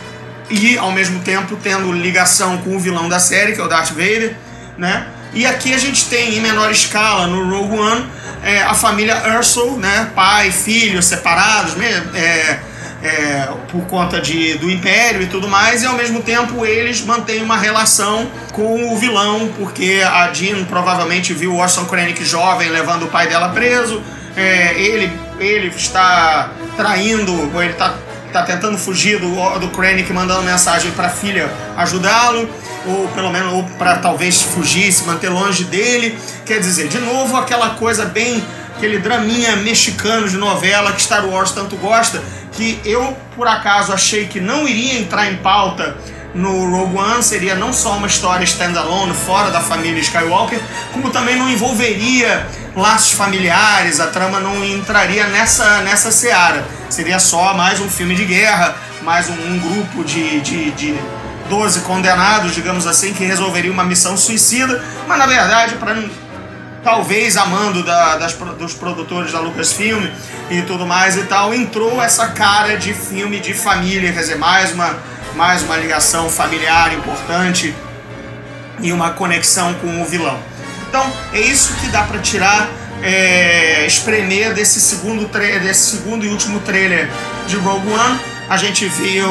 e 0.50 0.78
ao 0.78 0.92
mesmo 0.92 1.20
tempo 1.22 1.58
tendo 1.62 1.92
ligação 1.92 2.58
com 2.60 2.76
o 2.76 2.80
vilão 2.80 3.08
da 3.08 3.20
série, 3.20 3.54
que 3.54 3.62
é 3.62 3.64
o 3.64 3.68
Darth 3.68 3.90
Vader, 3.90 4.36
né? 4.78 5.08
E 5.34 5.46
aqui 5.46 5.74
a 5.74 5.78
gente 5.78 6.06
tem 6.06 6.38
em 6.38 6.42
menor 6.42 6.72
escala 6.72 7.28
no 7.28 7.48
Rogue 7.48 7.78
One 7.78 8.06
é, 8.44 8.64
a 8.64 8.74
família 8.74 9.38
Ursul, 9.38 9.78
né? 9.78 10.10
Pai, 10.16 10.52
filho 10.52 11.04
separados, 11.04 11.76
é, 12.16 12.60
é, 13.04 13.50
por 13.72 13.86
conta 13.86 14.20
de, 14.20 14.56
do 14.56 14.70
Império 14.70 15.22
e 15.22 15.28
tudo 15.28 15.48
mais, 15.48 15.84
e 15.84 15.86
ao 15.86 15.94
mesmo 15.94 16.22
tempo 16.22 16.66
eles 16.66 17.04
mantêm 17.04 17.42
uma 17.42 17.58
relação 17.58 18.30
com 18.52 18.92
o 18.92 18.98
vilão, 18.98 19.52
porque 19.58 20.02
a 20.06 20.34
Jean 20.34 20.66
provavelmente 20.66 21.34
viu 21.34 21.54
o 21.54 21.58
Orson 21.58 21.86
Krennic 21.86 22.26
jovem 22.26 22.70
levando 22.70 23.04
o 23.04 23.08
pai 23.08 23.28
dela 23.28 23.50
preso, 23.50 24.02
é, 24.36 24.74
ele, 24.78 25.12
ele 25.40 25.68
está 25.68 26.52
traindo, 26.76 27.54
ou 27.54 27.62
ele 27.62 27.74
está 27.74 27.94
tá 28.32 28.44
tentando 28.44 28.78
fugir 28.78 29.20
do, 29.20 29.60
do 29.60 29.70
Krennic, 29.70 30.12
mandando 30.13 30.44
mensagem 30.44 30.92
para 30.92 31.08
a 31.08 31.10
filha 31.10 31.52
ajudá-lo, 31.78 32.50
ou 32.86 33.08
pelo 33.10 33.30
menos 33.30 33.54
ou 33.54 33.63
para 33.78 33.98
talvez 33.98 34.42
fugir, 34.42 34.92
se 34.92 35.04
manter 35.04 35.30
longe 35.30 35.63
dele. 35.65 36.18
Quer 36.46 36.60
dizer, 36.60 36.88
de 36.88 37.00
novo 37.00 37.36
aquela 37.38 37.72
coisa 37.72 38.06
bem 38.06 38.44
aquele 38.76 39.00
draminha 39.00 39.58
mexicano 39.58 40.30
de 40.30 40.38
novela 40.38 40.94
que 40.94 41.02
Star 41.02 41.26
Wars 41.26 41.52
tanto 41.52 41.76
gosta, 41.76 42.24
que 42.54 42.80
eu 42.86 43.15
por 43.36 43.46
acaso 43.46 43.92
achei 43.92 44.26
que 44.26 44.39
não 44.39 44.65
iria 44.65 45.00
entrar 45.00 45.30
em 45.30 45.36
pauta 45.36 45.98
no 46.34 46.70
Rogue 46.70 46.98
One 46.98 47.24
seria 47.24 47.56
não 47.56 47.74
só 47.74 47.98
uma 47.98 48.08
história 48.08 48.44
standalone 48.44 49.13
fora 49.13 49.52
da 49.52 49.60
família 49.60 50.00
Skywalker, 50.00 50.60
como 50.94 51.10
também 51.10 51.36
não 51.36 51.50
envolveria 51.50 52.48
laços 52.76 53.12
familiares, 53.12 54.00
a 54.00 54.08
trama 54.08 54.39
não 54.39 54.63
entraria 54.63 55.28
nessa, 55.28 55.82
nessa 55.82 56.12
seara. 56.12 56.63
Seria 56.89 57.19
só 57.19 57.54
mais 57.54 57.80
um 57.80 57.88
filme 57.88 58.15
de 58.15 58.25
guerra, 58.25 58.75
mais 59.04 59.30
um, 59.30 59.34
um 59.34 59.60
grupo 59.60 60.04
de, 60.04 60.41
de, 60.41 60.71
de 60.71 60.99
12 61.47 61.82
condenados, 61.82 62.54
digamos 62.54 62.88
assim, 62.88 63.13
que 63.13 63.23
resolveria 63.23 63.71
uma 63.71 63.84
missão 63.84 64.17
suicida, 64.17 64.84
mas 65.08 65.19
na 65.19 65.28
verdade, 65.28 65.75
para 65.75 65.95
talvez 66.84 67.38
amando 67.38 67.84
da, 67.84 68.17
das, 68.17 68.34
dos 68.34 68.73
produtores 68.73 69.32
da 69.32 69.39
Lucasfilm 69.39 70.04
e 70.49 70.62
tudo 70.63 70.86
mais 70.86 71.15
e 71.15 71.23
tal, 71.23 71.54
entrou 71.54 72.02
essa 72.02 72.30
cara 72.30 72.78
de 72.78 72.93
filme 72.93 73.39
de 73.39 73.54
família, 73.54 74.12
quer 74.12 74.21
dizer, 74.21 74.38
mais 74.38 74.71
uma, 74.71 74.97
mais 75.36 75.62
uma 75.62 75.78
ligação 75.78 76.30
familiar 76.30 76.93
importante 76.93 77.73
e 78.82 78.91
uma 78.91 79.12
conexão 79.12 79.73
com 79.75 80.02
o 80.02 80.06
vilão. 80.06 80.39
Então 80.88 81.06
é 81.34 81.39
isso 81.39 81.73
que 81.75 81.88
dá 81.89 82.04
para 82.04 82.19
tirar, 82.19 82.67
é, 83.02 83.86
espremer 83.86 84.54
desse 84.54 84.80
segundo, 84.80 85.28
desse 85.28 85.98
segundo 85.98 86.26
e 86.26 86.30
último 86.30 86.60
trailer 86.62 87.10
de 87.48 87.56
Rogue 87.58 87.90
One. 87.92 88.20
a 88.50 88.58
gente 88.58 88.88
viu 88.88 89.30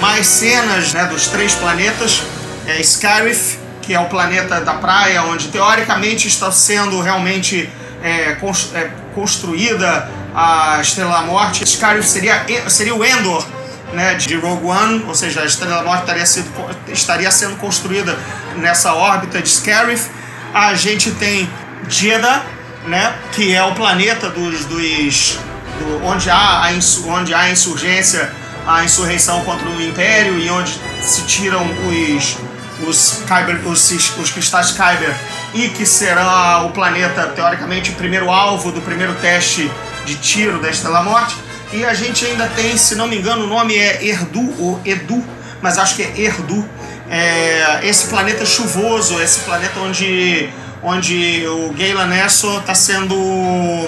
mais 0.00 0.26
cenas 0.26 0.92
né, 0.92 1.04
dos 1.06 1.26
três 1.28 1.54
planetas. 1.54 2.22
É, 2.66 2.82
Scarif, 2.82 3.58
que 3.82 3.94
é 3.94 4.00
o 4.00 4.06
planeta 4.06 4.60
da 4.60 4.74
praia, 4.74 5.22
onde 5.24 5.48
teoricamente 5.48 6.28
está 6.28 6.52
sendo 6.52 7.00
realmente 7.00 7.68
é, 8.02 8.36
é, 8.74 8.90
construída 9.14 10.08
a 10.34 10.78
Estrela 10.80 11.12
da 11.12 11.22
Morte. 11.22 11.68
Scarif 11.68 12.06
seria, 12.06 12.44
seria 12.68 12.94
o 12.94 13.04
Endor 13.04 13.44
né, 13.92 14.14
de 14.14 14.36
Rogue 14.36 14.66
One, 14.66 15.04
ou 15.06 15.14
seja, 15.14 15.42
a 15.42 15.44
Estrela 15.44 15.76
da 15.76 15.82
Morte 15.82 16.00
estaria, 16.02 16.26
sido, 16.26 16.50
estaria 16.88 17.30
sendo 17.30 17.56
construída 17.56 18.16
nessa 18.56 18.94
órbita 18.94 19.42
de 19.42 19.48
Scarif. 19.48 20.08
A 20.54 20.74
gente 20.74 21.10
tem 21.12 21.48
Jeddah, 21.88 22.44
né, 22.86 23.14
que 23.32 23.54
é 23.54 23.62
o 23.62 23.74
planeta 23.74 24.28
dos, 24.30 24.64
dos 24.64 25.38
do, 25.78 26.04
onde, 26.04 26.28
há 26.30 26.64
a 26.64 26.70
onde 27.06 27.34
há 27.34 27.40
a 27.40 27.50
insurgência, 27.50 28.30
a 28.66 28.84
insurreição 28.84 29.42
contra 29.44 29.68
o 29.68 29.80
Império 29.80 30.38
e 30.38 30.50
onde 30.50 30.78
se 31.02 31.22
tiram 31.22 31.64
os 31.86 32.38
os, 32.86 33.22
Kyber, 33.26 33.60
os, 33.66 33.90
os 33.90 34.30
cristais 34.30 34.72
Kyber 34.72 35.14
e 35.54 35.68
que 35.68 35.84
será 35.84 36.62
o 36.64 36.70
planeta, 36.70 37.26
teoricamente, 37.28 37.90
o 37.90 37.94
primeiro 37.94 38.30
alvo 38.30 38.70
do 38.70 38.80
primeiro 38.80 39.14
teste 39.14 39.70
de 40.04 40.16
tiro 40.16 40.60
da 40.60 40.70
Estrela 40.70 41.02
Morte. 41.02 41.36
E 41.72 41.84
a 41.84 41.94
gente 41.94 42.24
ainda 42.24 42.48
tem, 42.48 42.76
se 42.76 42.94
não 42.94 43.06
me 43.06 43.16
engano, 43.16 43.44
o 43.44 43.46
nome 43.46 43.76
é 43.76 44.04
Erdu 44.04 44.54
ou 44.58 44.80
Edu, 44.84 45.24
mas 45.62 45.78
acho 45.78 45.96
que 45.96 46.02
é 46.02 46.20
Erdu. 46.20 46.68
É, 47.08 47.80
esse 47.82 48.06
planeta 48.06 48.44
chuvoso, 48.44 49.20
esse 49.20 49.40
planeta 49.40 49.78
onde, 49.80 50.48
onde 50.82 51.46
o 51.46 51.72
Galen 51.72 52.18
Erso 52.18 52.58
está 52.58 52.74
sendo 52.74 53.16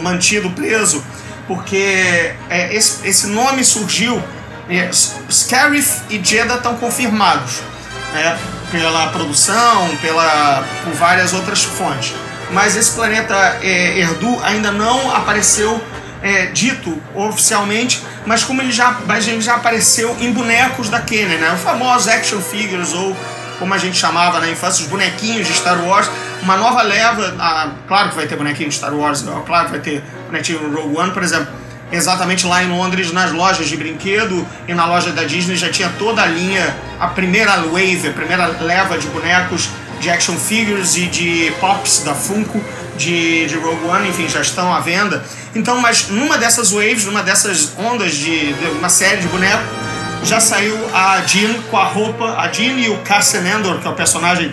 mantido 0.03 0.51
preso, 0.51 1.03
porque 1.47 2.35
é, 2.49 2.75
esse, 2.75 3.07
esse 3.07 3.27
nome 3.27 3.65
surgiu. 3.65 4.23
É, 4.69 4.91
Scarif 5.31 6.03
e 6.09 6.23
Jeddah 6.23 6.55
estão 6.55 6.77
confirmados 6.77 7.61
né, 8.13 8.39
pela 8.71 9.09
produção, 9.09 9.97
pela, 10.01 10.65
por 10.85 10.93
várias 10.95 11.33
outras 11.33 11.63
fontes. 11.65 12.15
Mas 12.53 12.77
esse 12.77 12.93
planeta 12.93 13.35
é, 13.63 13.99
Erdu 13.99 14.39
ainda 14.43 14.71
não 14.71 15.15
apareceu 15.15 15.83
é, 16.23 16.47
dito 16.47 17.01
oficialmente, 17.15 18.03
mas 18.25 18.45
como 18.45 18.63
ele 18.63 18.71
já, 18.71 18.99
mas 19.07 19.27
ele 19.27 19.41
já 19.41 19.57
apareceu 19.57 20.17
em 20.21 20.33
bonecos 20.33 20.89
da 20.89 21.01
Kenner, 21.01 21.39
né? 21.39 21.53
Os 21.55 21.61
famosos 21.63 22.09
action 22.09 22.41
figures, 22.41 22.93
ou 22.93 23.17
como 23.63 23.75
a 23.75 23.79
gente 23.79 23.97
chamava 23.97 24.41
na 24.41 24.51
infância, 24.51 24.83
os 24.83 24.91
bonequinhos 24.91 25.47
de 25.47 25.55
Star 25.55 25.81
Wars. 25.85 26.11
Uma 26.43 26.57
nova 26.57 26.83
leva, 26.83 27.33
ah, 27.39 27.71
claro 27.87 28.09
que 28.09 28.17
vai 28.17 28.27
ter 28.27 28.35
bonequinho 28.35 28.69
de 28.69 28.75
Star 28.75 28.93
Wars, 28.93 29.25
claro 29.47 29.67
que 29.67 29.71
vai 29.71 29.81
ter 29.81 30.03
bonequinho 30.27 30.75
Rogue 30.75 30.97
One, 30.97 31.13
por 31.13 31.23
exemplo. 31.23 31.47
Exatamente 31.93 32.45
lá 32.45 32.65
em 32.65 32.69
Londres, 32.69 33.13
nas 33.13 33.31
lojas 33.31 33.69
de 33.69 33.77
brinquedo 33.77 34.45
e 34.67 34.75
na 34.75 34.85
loja 34.87 35.13
da 35.13 35.23
Disney 35.23 35.55
já 35.55 35.71
tinha 35.71 35.89
toda 35.97 36.23
a 36.23 36.27
linha, 36.27 36.75
a 36.99 37.07
primeira 37.07 37.53
wave, 37.67 38.09
a 38.09 38.13
primeira 38.13 38.47
leva 38.61 38.99
de 38.99 39.07
bonecos 39.07 39.69
de 40.01 40.11
action 40.11 40.35
figures 40.35 40.97
e 40.97 41.07
de 41.07 41.53
pops 41.61 42.03
da 42.03 42.15
Funko 42.15 42.61
de, 42.97 43.47
de 43.47 43.55
Rogue 43.59 43.87
One, 43.87 44.09
enfim, 44.09 44.29
já 44.29 44.41
estão 44.41 44.75
à 44.75 44.81
venda. 44.81 45.25
Então, 45.55 45.81
mas 45.81 46.09
numa 46.09 46.37
dessas 46.37 46.73
waves, 46.73 47.05
numa 47.05 47.23
dessas 47.23 47.79
ondas 47.79 48.15
de, 48.17 48.55
de 48.55 48.67
uma 48.71 48.89
série 48.89 49.21
de 49.21 49.29
bonecos, 49.29 49.65
já 50.25 50.41
saiu 50.41 50.79
a 50.95 51.21
Jean 51.27 51.55
com 51.71 51.77
a 51.77 51.85
roupa, 51.85 52.37
a 52.39 52.51
Jean 52.51 52.79
e 52.79 52.89
o 52.89 52.99
Cassian 52.99 53.43
Endor, 53.49 53.81
que 53.81 53.87
é 53.87 53.91
o 53.91 53.95
personagem 53.95 54.53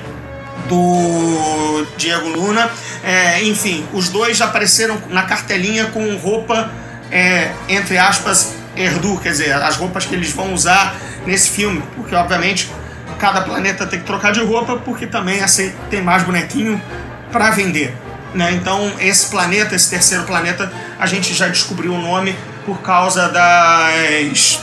do 0.68 1.86
Diego 1.98 2.28
Luna. 2.30 2.70
É, 3.04 3.44
enfim, 3.44 3.86
os 3.94 4.10
dois 4.10 4.38
já 4.38 4.46
apareceram 4.46 5.02
na 5.10 5.24
cartelinha 5.24 5.86
com 5.86 6.16
roupa, 6.18 6.72
é, 7.12 7.52
entre 7.68 7.98
aspas, 7.98 8.56
Erdu, 8.76 9.20
quer 9.20 9.32
dizer, 9.32 9.54
as 9.54 9.76
roupas 9.76 10.06
que 10.06 10.16
eles 10.16 10.32
vão 10.32 10.54
usar 10.54 10.96
nesse 11.26 11.50
filme, 11.52 11.84
porque 11.96 12.16
obviamente 12.16 12.70
cada 13.18 13.42
planeta 13.42 13.86
tem 13.86 14.00
que 14.00 14.06
trocar 14.06 14.32
de 14.32 14.40
roupa, 14.40 14.78
porque 14.78 15.06
também 15.06 15.42
assim, 15.42 15.74
tem 15.90 16.02
mais 16.02 16.24
bonequinho 16.24 16.82
para 17.32 17.52
vender. 17.52 17.94
Né? 18.34 18.52
Então, 18.54 18.94
esse 19.00 19.28
planeta, 19.30 19.76
esse 19.76 19.90
terceiro 19.90 20.24
planeta, 20.24 20.72
a 21.00 21.06
gente 21.06 21.34
já 21.34 21.48
descobriu 21.48 21.94
o 21.94 22.02
nome 22.02 22.36
por 22.66 22.80
causa 22.82 23.28
das, 23.30 24.60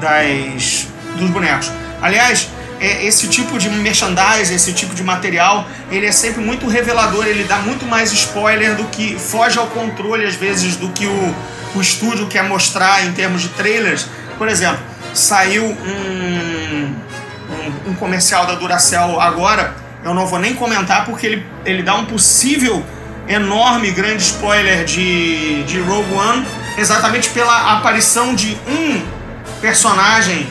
das 0.00 0.88
dos 1.16 1.30
bonecos. 1.30 1.70
Aliás, 2.00 2.48
é, 2.80 3.06
esse 3.06 3.26
tipo 3.28 3.58
de 3.58 3.68
merchandising, 3.70 4.54
esse 4.54 4.72
tipo 4.72 4.94
de 4.94 5.02
material, 5.02 5.66
ele 5.90 6.06
é 6.06 6.12
sempre 6.12 6.42
muito 6.42 6.68
revelador, 6.68 7.26
ele 7.26 7.44
dá 7.44 7.56
muito 7.58 7.86
mais 7.86 8.12
spoiler 8.12 8.76
do 8.76 8.84
que 8.84 9.18
foge 9.18 9.58
ao 9.58 9.66
controle, 9.68 10.24
às 10.24 10.34
vezes, 10.34 10.76
do 10.76 10.90
que 10.90 11.06
o, 11.06 11.34
o 11.74 11.80
estúdio 11.80 12.26
quer 12.26 12.44
mostrar 12.44 13.04
em 13.04 13.12
termos 13.12 13.42
de 13.42 13.48
trailers. 13.50 14.06
Por 14.36 14.48
exemplo, 14.48 14.78
saiu 15.14 15.64
um, 15.64 16.94
um, 17.50 17.90
um 17.90 17.94
comercial 17.94 18.46
da 18.46 18.54
Duracell 18.54 19.20
agora, 19.20 19.74
eu 20.04 20.14
não 20.14 20.26
vou 20.26 20.38
nem 20.38 20.54
comentar 20.54 21.04
porque 21.04 21.26
ele, 21.26 21.46
ele 21.64 21.82
dá 21.82 21.94
um 21.94 22.04
possível 22.04 22.84
enorme, 23.26 23.90
grande 23.90 24.22
spoiler 24.22 24.84
de, 24.84 25.64
de 25.64 25.80
Rogue 25.80 26.14
One, 26.14 26.46
exatamente 26.78 27.30
pela 27.30 27.76
aparição 27.76 28.34
de 28.34 28.56
um 28.68 29.15
personagem. 29.60 30.48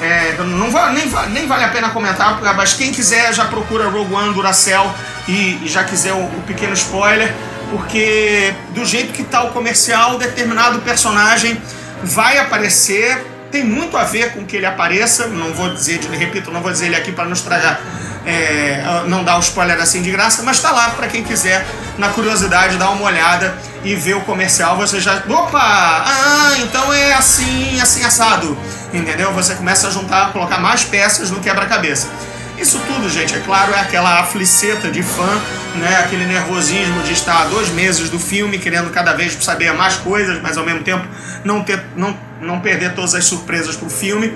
É, 0.00 0.34
não 0.38 0.70
va, 0.70 0.90
nem, 0.90 1.08
nem 1.30 1.46
vale 1.46 1.64
a 1.64 1.68
pena 1.68 1.90
comentar, 1.90 2.40
mas 2.56 2.74
quem 2.74 2.92
quiser 2.92 3.32
já 3.32 3.44
procura 3.44 3.88
Rogue 3.88 4.12
One 4.12 4.34
Duracell 4.34 4.92
e, 5.28 5.60
e 5.62 5.68
já 5.68 5.84
quiser 5.84 6.12
o, 6.12 6.24
o, 6.24 6.42
pequeno 6.46 6.74
spoiler, 6.74 7.32
porque 7.70 8.52
do 8.70 8.84
jeito 8.84 9.12
que 9.12 9.22
está 9.22 9.44
o 9.44 9.52
comercial, 9.52 10.18
determinado 10.18 10.80
personagem 10.80 11.60
vai 12.02 12.38
aparecer, 12.38 13.24
tem 13.52 13.64
muito 13.64 13.96
a 13.96 14.02
ver 14.02 14.32
com 14.32 14.44
que 14.44 14.56
ele 14.56 14.66
apareça, 14.66 15.28
não 15.28 15.52
vou 15.54 15.72
dizer, 15.72 16.00
repito, 16.10 16.50
não 16.50 16.60
vou 16.60 16.72
dizer 16.72 16.86
ele 16.86 16.96
aqui 16.96 17.12
para 17.12 17.24
não 17.24 17.32
estragar 17.32 17.80
é, 18.26 19.04
não 19.06 19.22
dar 19.22 19.36
o 19.36 19.40
spoiler 19.40 19.80
assim 19.80 20.02
de 20.02 20.10
graça, 20.10 20.42
mas 20.42 20.60
tá 20.60 20.70
lá 20.70 20.90
para 20.90 21.08
quem 21.08 21.22
quiser, 21.22 21.66
na 21.98 22.08
curiosidade, 22.08 22.76
dar 22.76 22.90
uma 22.90 23.04
olhada 23.04 23.54
e 23.84 23.94
ver 23.94 24.14
o 24.14 24.20
comercial. 24.22 24.76
Você 24.76 25.00
já. 25.00 25.22
Opa! 25.28 25.60
Ah, 25.60 26.52
então 26.58 26.92
é 26.92 27.14
assim, 27.14 27.80
assim 27.80 28.04
assado. 28.04 28.56
Entendeu? 28.92 29.32
Você 29.32 29.54
começa 29.54 29.88
a 29.88 29.90
juntar, 29.90 30.32
colocar 30.32 30.58
mais 30.58 30.84
peças 30.84 31.30
no 31.30 31.40
quebra-cabeça. 31.40 32.08
Isso 32.56 32.80
tudo, 32.86 33.10
gente, 33.10 33.34
é 33.34 33.40
claro, 33.40 33.72
é 33.74 33.80
aquela 33.80 34.20
afliceta 34.20 34.88
de 34.88 35.02
fã, 35.02 35.28
né? 35.74 35.96
aquele 35.98 36.24
nervosismo 36.24 37.02
de 37.02 37.12
estar 37.12 37.48
dois 37.48 37.68
meses 37.70 38.08
do 38.08 38.18
filme, 38.18 38.58
querendo 38.58 38.90
cada 38.90 39.12
vez 39.12 39.36
saber 39.40 39.72
mais 39.72 39.96
coisas, 39.96 40.40
mas 40.40 40.56
ao 40.56 40.64
mesmo 40.64 40.84
tempo 40.84 41.04
não, 41.44 41.64
ter, 41.64 41.84
não, 41.96 42.16
não 42.40 42.60
perder 42.60 42.94
todas 42.94 43.14
as 43.14 43.24
surpresas 43.24 43.74
pro 43.74 43.90
filme. 43.90 44.32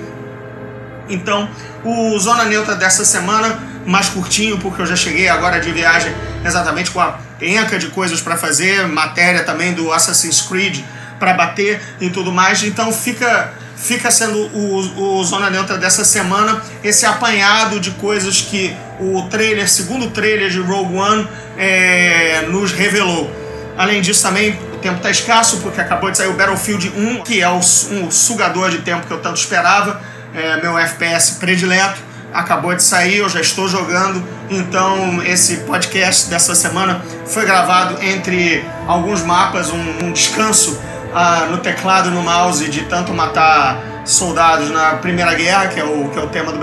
Então, 1.09 1.49
o 1.85 2.19
Zona 2.19 2.45
Neutra 2.45 2.75
dessa 2.75 3.05
semana, 3.05 3.59
mais 3.89 4.09
curtinho, 4.11 4.59
porque 4.59 4.83
eu 4.83 4.87
já 4.87 4.95
cheguei 4.95 5.29
agora 5.29 5.59
de 5.61 5.73
viagem 5.73 6.13
exatamente 6.45 6.91
com 6.91 7.01
a 7.01 7.19
penca 7.39 7.79
de 7.79 7.87
coisas 7.89 8.21
para 8.21 8.37
fazer, 8.37 8.87
matéria 8.87 9.43
também 9.45 9.73
do 9.73 9.91
Assassin's 9.91 10.43
Creed 10.43 10.81
para 11.19 11.33
bater 11.33 11.81
e 11.99 12.11
tudo 12.11 12.31
mais. 12.31 12.63
Então, 12.63 12.93
fica 12.93 13.53
fica 13.77 14.11
sendo 14.11 14.37
o, 14.37 15.19
o 15.21 15.25
Zona 15.25 15.49
Neutra 15.49 15.79
dessa 15.79 16.05
semana 16.05 16.61
esse 16.83 17.07
apanhado 17.07 17.79
de 17.79 17.93
coisas 17.93 18.41
que 18.41 18.77
o 18.99 19.23
trailer, 19.31 19.69
segundo 19.69 20.11
trailer 20.11 20.51
de 20.51 20.61
Rogue 20.61 20.97
One, 20.97 21.29
é, 21.57 22.45
nos 22.49 22.73
revelou. 22.73 23.33
Além 23.77 24.03
disso, 24.03 24.23
também 24.23 24.59
o 24.75 24.79
tempo 24.79 24.97
está 24.97 25.11
escasso, 25.11 25.59
porque 25.59 25.81
acabou 25.81 26.11
de 26.11 26.19
sair 26.19 26.27
o 26.27 26.33
Battlefield 26.33 26.93
1, 26.95 27.23
que 27.23 27.41
é 27.41 27.49
o, 27.49 27.59
um 27.59 28.11
sugador 28.11 28.71
de 28.71 28.79
tempo 28.79 29.07
que 29.07 29.13
eu 29.13 29.21
tanto 29.21 29.39
esperava 29.39 30.01
é, 30.35 30.61
meu 30.61 30.77
FPS 30.77 31.37
predileto. 31.39 32.08
Acabou 32.39 32.73
de 32.73 32.85
sair, 32.85 33.17
eu 33.17 33.29
já 33.29 33.41
estou 33.41 33.67
jogando. 33.67 34.23
Então, 34.49 35.21
esse 35.25 35.57
podcast 35.59 36.31
dessa 36.31 36.55
semana 36.55 37.03
foi 37.27 37.45
gravado 37.45 38.01
entre 38.01 38.65
alguns 38.87 39.23
mapas, 39.23 39.71
um, 39.71 40.05
um 40.05 40.13
descanso 40.13 40.79
ah, 41.13 41.49
no 41.51 41.59
teclado 41.59 42.11
e 42.11 42.13
no 42.13 42.23
mouse 42.23 42.71
de 42.71 42.83
tanto 42.83 43.13
matar 43.13 43.83
soldados 44.05 44.71
na 44.71 44.91
Primeira 44.95 45.35
Guerra, 45.35 45.67
que 45.67 45.81
é 45.81 45.85
o, 45.85 46.11
que 46.11 46.19
é 46.19 46.23
o 46.23 46.29
tema 46.29 46.53
do 46.53 46.61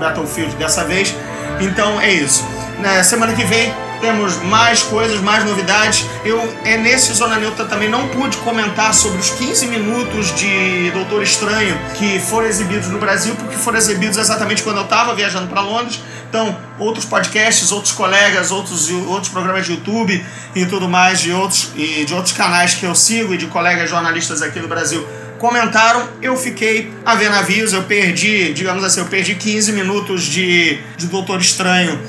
Battlefield 0.00 0.56
dessa 0.56 0.82
vez. 0.84 1.14
Então, 1.60 2.00
é 2.00 2.10
isso. 2.10 2.42
Na 2.78 3.04
semana 3.04 3.34
que 3.34 3.44
vem 3.44 3.70
temos 4.02 4.36
mais 4.42 4.82
coisas, 4.82 5.20
mais 5.20 5.44
novidades. 5.44 6.04
Eu, 6.24 6.38
é 6.64 6.76
nesse 6.76 7.12
Zona 7.14 7.36
Neutra 7.36 7.64
também 7.64 7.88
não 7.88 8.08
pude 8.08 8.36
comentar 8.38 8.92
sobre 8.92 9.18
os 9.18 9.30
15 9.30 9.68
minutos 9.68 10.34
de 10.34 10.90
Doutor 10.90 11.22
Estranho 11.22 11.78
que 11.94 12.18
foram 12.18 12.48
exibidos 12.48 12.88
no 12.88 12.98
Brasil, 12.98 13.34
porque 13.36 13.56
foram 13.56 13.78
exibidos 13.78 14.18
exatamente 14.18 14.62
quando 14.62 14.78
eu 14.78 14.84
estava 14.84 15.14
viajando 15.14 15.46
para 15.46 15.60
Londres. 15.60 16.00
Então, 16.28 16.58
outros 16.78 17.04
podcasts, 17.04 17.70
outros 17.70 17.92
colegas, 17.92 18.50
outros, 18.50 18.90
outros 18.90 19.28
programas 19.28 19.66
de 19.66 19.72
YouTube 19.72 20.26
e 20.54 20.66
tudo 20.66 20.88
mais 20.88 21.20
de 21.20 21.32
outros, 21.32 21.70
e 21.76 22.04
de 22.04 22.12
outros 22.12 22.32
canais 22.32 22.74
que 22.74 22.84
eu 22.84 22.94
sigo 22.94 23.32
e 23.32 23.36
de 23.38 23.46
colegas 23.46 23.88
jornalistas 23.88 24.42
aqui 24.42 24.58
do 24.58 24.66
Brasil 24.66 25.06
comentaram, 25.42 26.08
eu 26.22 26.36
fiquei 26.36 26.92
a 27.04 27.16
ver 27.16 27.28
navios, 27.28 27.72
eu 27.72 27.82
perdi, 27.82 28.52
digamos 28.52 28.84
assim, 28.84 29.00
eu 29.00 29.06
perdi 29.06 29.34
15 29.34 29.72
minutos 29.72 30.22
de, 30.22 30.78
de 30.96 31.08
Doutor 31.08 31.40
Estranho 31.40 32.00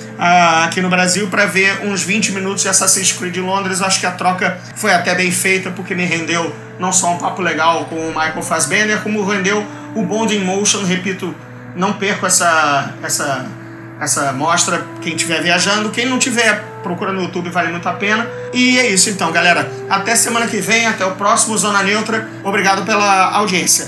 aqui 0.64 0.82
no 0.82 0.90
Brasil 0.90 1.28
para 1.28 1.46
ver 1.46 1.86
uns 1.86 2.02
20 2.04 2.32
minutos 2.32 2.62
de 2.62 2.70
Assassin's 2.70 3.12
Creed 3.12 3.36
em 3.36 3.42
Londres. 3.42 3.82
Eu 3.82 3.88
acho 3.88 4.00
que 4.00 4.06
a 4.06 4.12
troca 4.12 4.58
foi 4.76 4.94
até 4.94 5.14
bem 5.14 5.32
feita, 5.32 5.70
porque 5.70 5.94
me 5.94 6.06
rendeu 6.06 6.56
não 6.80 6.94
só 6.94 7.12
um 7.12 7.18
papo 7.18 7.42
legal 7.42 7.86
com 7.86 7.96
o 7.96 8.08
Michael 8.08 8.42
Fassbender, 8.42 9.02
como 9.02 9.26
rendeu 9.26 9.66
o 9.94 10.04
Bond 10.04 10.36
in 10.36 10.40
Motion, 10.40 10.84
repito, 10.86 11.36
não 11.76 11.94
perco 11.94 12.26
essa, 12.26 12.94
essa, 13.04 13.46
essa 14.00 14.32
mostra, 14.32 14.86
quem 15.02 15.16
estiver 15.16 15.42
viajando. 15.42 15.90
Quem 15.90 16.06
não 16.06 16.18
tiver, 16.18 16.64
procura 16.82 17.12
no 17.12 17.22
YouTube, 17.22 17.50
vale 17.50 17.70
muito 17.70 17.88
a 17.90 17.94
pena. 17.94 18.26
E 18.54 18.80
é 18.80 18.88
isso 18.88 19.10
então, 19.10 19.32
galera. 19.32 19.70
Até 19.90 20.16
semana 20.16 20.48
que 20.48 20.58
vem, 20.58 20.88
até 20.88 21.06
o 21.06 21.12
próximo 21.12 21.58
Zona 21.58 21.84
Neutra. 21.84 22.30
Obrigado 22.44 22.86
pela 22.86 23.32
audiência. 23.36 23.88